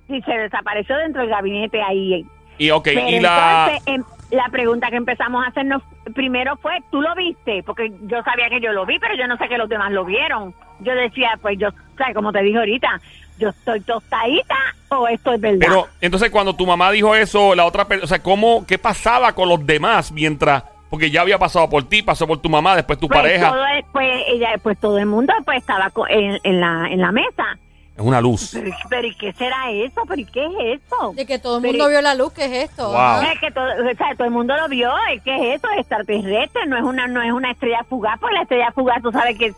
Y 0.08 0.22
se 0.22 0.32
desapareció 0.32 0.98
dentro 0.98 1.22
del 1.22 1.30
gabinete 1.30 1.82
ahí. 1.82 2.26
Y 2.58 2.70
ok, 2.72 2.84
Pero 2.84 3.10
y 3.10 3.20
la... 3.20 3.72
entonces, 3.72 3.94
em, 3.94 4.04
la 4.32 4.50
pregunta 4.50 4.90
que 4.90 4.98
empezamos 4.98 5.44
a 5.44 5.50
hacernos 5.50 5.84
primero 6.14 6.58
fue, 6.58 6.80
¿tú 6.92 7.02
lo 7.02 7.14
viste? 7.16 7.64
Porque 7.64 7.92
yo 8.04 8.22
sabía 8.24 8.50
que 8.50 8.60
yo 8.60 8.72
lo 8.74 8.86
vi, 8.86 9.00
pero 9.00 9.16
yo 9.16 9.28
no 9.28 9.38
sé 9.38 9.48
que 9.48 9.58
los 9.58 9.70
demás 9.70 9.92
lo 9.92 10.06
vieron. 10.06 10.54
Yo 10.80 10.94
decía, 10.96 11.38
pues 11.42 11.58
yo, 11.58 11.70
¿sabes? 11.98 12.16
Como 12.16 12.32
te 12.32 12.42
dije 12.42 12.58
ahorita, 12.58 13.00
yo 13.38 13.50
estoy 13.50 13.82
tostadita 13.82 14.56
o 14.90 15.08
esto 15.08 15.34
es 15.34 15.42
verdad. 15.42 15.60
Pero 15.68 15.88
entonces 16.02 16.30
cuando 16.30 16.56
tu 16.56 16.66
mamá 16.66 16.92
dijo 16.92 17.16
eso, 17.16 17.56
la 17.56 17.66
otra 17.66 17.88
persona, 17.88 18.06
o 18.06 18.08
sea, 18.08 18.24
¿cómo, 18.24 18.66
qué 18.68 18.78
pasaba 18.78 19.34
con 19.34 19.50
los 19.50 19.66
demás 19.66 20.12
mientras, 20.12 20.64
porque 20.94 21.10
ya 21.10 21.22
había 21.22 21.40
pasado 21.40 21.68
por 21.68 21.90
ti, 21.90 22.04
pasó 22.04 22.28
por 22.28 22.38
tu 22.40 22.50
mamá, 22.50 22.76
después 22.76 23.00
tu 23.00 23.08
pues 23.08 23.20
pareja? 23.20 23.50
Todo, 23.50 23.66
es- 23.66 23.86
pues, 23.92 24.12
ella, 24.28 24.50
pues 24.62 24.78
todo 24.80 25.00
el 25.00 25.08
mundo 25.08 25.34
pues 25.44 25.58
estaba 25.58 25.90
co- 25.90 26.08
en, 26.08 26.40
en 26.44 26.62
la, 26.62 26.88
en 26.88 27.02
la 27.02 27.12
mesa. 27.12 27.58
Es 27.98 28.04
una 28.04 28.22
luz. 28.22 28.52
Pero, 28.54 28.76
pero 28.92 29.08
¿y 29.08 29.16
qué 29.16 29.34
será 29.34 29.72
eso? 29.72 30.04
¿Pero 30.08 30.22
y 30.22 30.26
qué 30.26 30.46
es 30.46 30.82
eso? 30.84 31.14
De 31.16 31.26
que 31.26 31.40
todo 31.40 31.56
el 31.58 31.64
Pero- 31.64 31.74
mundo 31.74 31.90
vio 31.90 32.00
la 32.04 32.14
luz, 32.14 32.32
¿qué 32.34 32.46
es 32.46 32.70
esto? 32.70 32.92
Wow. 32.92 33.24
Es 33.24 33.40
que 33.40 33.50
todo, 33.50 33.66
o 33.66 33.96
sea, 33.98 34.14
todo 34.16 34.26
el 34.26 34.34
mundo 34.34 34.56
lo 34.56 34.68
vio, 34.68 34.92
es 35.12 35.20
que 35.24 35.36
es 35.36 35.56
eso, 35.58 35.68
es 35.72 35.80
extraterrestre, 35.80 36.68
no 36.68 36.78
es 36.78 36.84
una, 36.84 37.08
no 37.08 37.24
es 37.24 37.32
una 37.32 37.50
estrella 37.50 37.84
fugaz, 37.90 38.20
porque 38.20 38.36
la 38.36 38.42
estrella 38.44 38.72
fugaz 38.76 39.02
tú 39.02 39.12
sabes 39.12 39.36
que 39.36 39.52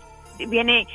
viene, 0.47 0.87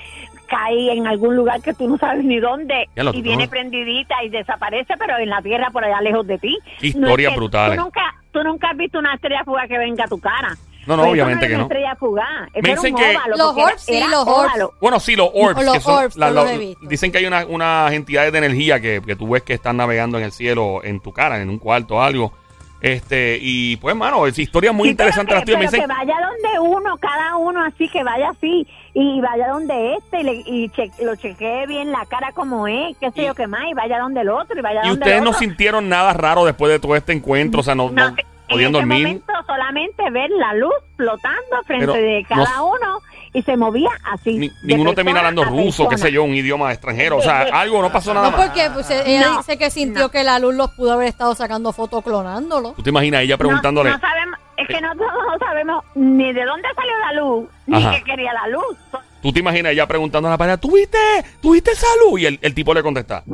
cae 0.49 0.93
en 0.97 1.07
algún 1.07 1.37
lugar 1.37 1.61
que 1.61 1.75
tú 1.75 1.87
no 1.87 1.99
sabes 1.99 2.25
ni 2.25 2.41
dónde, 2.41 2.89
y 3.13 3.21
viene 3.23 3.45
no. 3.45 3.51
prendidita 3.51 4.25
y 4.25 4.31
desaparece, 4.31 4.95
pero 4.99 5.19
en 5.19 5.29
la 5.29 5.43
tierra 5.43 5.69
por 5.71 5.85
allá 5.85 6.01
lejos 6.01 6.27
de 6.27 6.39
ti. 6.39 6.59
Qué 6.81 6.87
historias 6.89 7.33
que- 7.33 7.37
brutales. 7.39 7.77
Tú 7.77 7.83
nunca, 7.85 8.10
tú 8.33 8.43
nunca 8.43 8.71
has 8.71 8.77
visto 8.77 8.99
una 8.99 9.15
estrella 9.15 9.43
fugaz 9.45 9.69
que 9.69 9.79
venga 9.79 10.05
a 10.05 10.09
tu 10.09 10.19
cara. 10.21 10.57
No, 10.87 10.97
no, 10.97 11.03
Pues 11.03 11.09
eso 11.09 11.13
obviamente 11.13 11.45
era 11.45 11.53
que 11.55 11.59
no. 11.59 11.63
estrella 11.65 11.97
fugaz, 11.97 12.27
Me 12.55 12.59
era 12.61 12.71
un 12.71 12.75
dicen 12.77 12.95
que- 12.97 13.17
óvalo, 13.17 13.37
Los 13.37 13.57
orbs, 13.57 13.83
sí, 13.83 14.01
los 14.01 14.27
orbs. 14.27 14.29
óvalo. 14.51 14.73
Bueno, 14.81 15.01
sí, 15.01 15.15
los 15.17 15.31
orbs. 15.35 15.63
Los 15.65 15.75
que 15.75 15.81
son, 15.81 16.05
orbs, 16.05 16.17
los 16.17 16.51
he 16.51 16.59
visto. 16.59 16.87
Dicen 16.89 17.13
que 17.13 17.19
hay 17.19 17.27
una- 17.27 17.45
unas 17.47 17.93
entidades 17.93 18.33
de 18.33 18.39
energía 18.39 18.81
que, 18.81 19.03
que 19.05 19.15
tú 19.15 19.29
ves 19.29 19.43
que 19.43 19.53
están 19.53 19.77
navegando 19.77 20.17
en 20.19 20.25
el 20.25 20.33
cielo, 20.33 20.81
en 20.83 21.01
tu 21.01 21.13
cara, 21.13 21.41
en 21.43 21.51
un 21.51 21.59
cuarto 21.59 21.97
o 21.97 22.01
algo. 22.01 22.33
Este, 22.81 23.39
y 23.41 23.77
pues, 23.77 23.95
mano, 23.95 24.27
es 24.27 24.39
historia 24.39 24.73
muy 24.73 24.85
Sí, 24.89 24.91
interesante 24.93 25.35
las 25.35 25.45
tuyas. 25.45 25.61
Dicen, 25.61 25.81
que 25.83 25.87
vaya 25.87 26.15
donde 26.19 26.59
uno, 26.61 26.97
cada 26.99 27.37
uno 27.37 27.63
así, 27.65 27.89
que 27.89 28.03
vaya 28.03 28.31
así, 28.31 28.67
y 28.95 29.21
vaya 29.21 29.49
donde 29.49 29.97
este, 29.97 30.21
y, 30.21 30.23
le- 30.23 30.43
y 30.47 30.69
che- 30.71 30.91
lo 31.05 31.15
chequee 31.15 31.67
bien 31.67 31.93
la 31.93 32.07
cara 32.07 32.33
como 32.33 32.67
es, 32.67 32.97
qué 32.99 33.11
sé 33.11 33.23
Y- 33.23 33.27
yo 33.27 33.35
qué 33.35 33.47
más, 33.47 33.65
y 33.71 33.75
vaya 33.75 33.99
donde 33.99 34.23
el 34.23 34.31
otro, 34.31 34.59
y 34.59 34.63
vaya 34.63 34.81
¿y 34.85 34.89
donde 34.89 35.01
ustedes 35.03 35.19
el 35.19 35.25
no 35.25 35.31
otro. 35.31 35.41
sintieron 35.41 35.89
nada 35.91 36.13
raro 36.15 36.45
después 36.47 36.73
de 36.73 36.79
todo 36.79 36.97
este 36.97 37.13
encuentro? 37.13 37.61
O 37.61 37.63
sea, 37.63 37.75
no, 37.75 37.91
no 37.91 38.11
No, 38.11 38.17
podían 38.49 38.71
en 38.71 38.77
ese 38.77 38.87
dormir. 38.87 39.07
momento 39.07 39.33
solamente 39.47 40.11
ver 40.11 40.31
la 40.31 40.55
luz 40.55 40.73
flotando 40.97 41.63
frente 41.67 41.87
Pero 41.87 41.93
de 41.93 42.23
no- 42.23 42.29
cada 42.29 42.63
uno, 42.63 42.99
y 43.33 43.43
se 43.43 43.57
movía 43.57 43.91
así. 44.13 44.39
Ni- 44.39 44.51
ninguno 44.63 44.93
termina 44.95 45.19
hablando 45.21 45.45
ruso, 45.45 45.89
qué 45.89 45.97
sé 45.99 46.11
yo, 46.13 46.25
un 46.25 46.35
idioma 46.35 46.73
extranjero. 46.73 47.19
O 47.19 47.23
sea, 47.23 47.43
Eh, 47.45 47.47
eh, 47.49 47.51
algo, 47.53 47.81
no 47.83 47.91
pasó 47.93 48.13
nada 48.13 48.31
No, 48.31 48.37
más. 48.37 48.47
porque 48.49 48.69
pues, 48.75 48.91
ella 48.91 49.29
No, 49.29 49.37
dice 49.39 49.57
que 49.59 49.71
sintió 49.71 50.03
no. 50.05 50.11
que 50.11 50.25
la 50.25 50.39
luz 50.39 50.55
los 50.55 50.71
pudo 50.73 50.93
haber 50.93 51.09
estado 51.09 51.35
sacando 51.35 51.73
fotos 51.73 52.03
clonándolo. 52.03 52.73
¿Tú 52.73 52.83
te 52.83 52.91
imaginas 52.91 53.23
ella 53.23 53.37
preguntándole? 53.37 53.91
No, 53.91 53.97
no 53.97 54.01
sabemos, 54.01 54.39
es 54.57 54.67
que 54.69 54.81
nosotros 54.81 55.09
no 55.31 55.39
sabemos 55.39 55.85
ni 55.95 56.33
de 56.33 56.45
dónde 56.45 56.69
salió 56.75 56.93
la 56.99 57.13
luz, 57.21 57.49
ni 57.67 57.77
Ajá. 57.85 57.93
qué 57.97 58.03
quería 58.03 58.33
la 58.33 58.49
luz. 58.49 58.77
¿Tú 59.23 59.33
te 59.33 59.41
imaginas 59.41 59.73
ella 59.73 59.87
preguntando 59.87 60.29
a 60.29 60.31
la 60.33 60.39
pareja, 60.39 60.57
¿tuviste? 60.57 60.99
¿Tuviste 61.43 61.73
esa 61.73 61.87
luz? 62.05 62.21
Y 62.21 62.27
el, 62.27 62.39
el 62.41 62.55
tipo 62.55 62.73
le 62.75 62.83
contesta. 62.83 63.23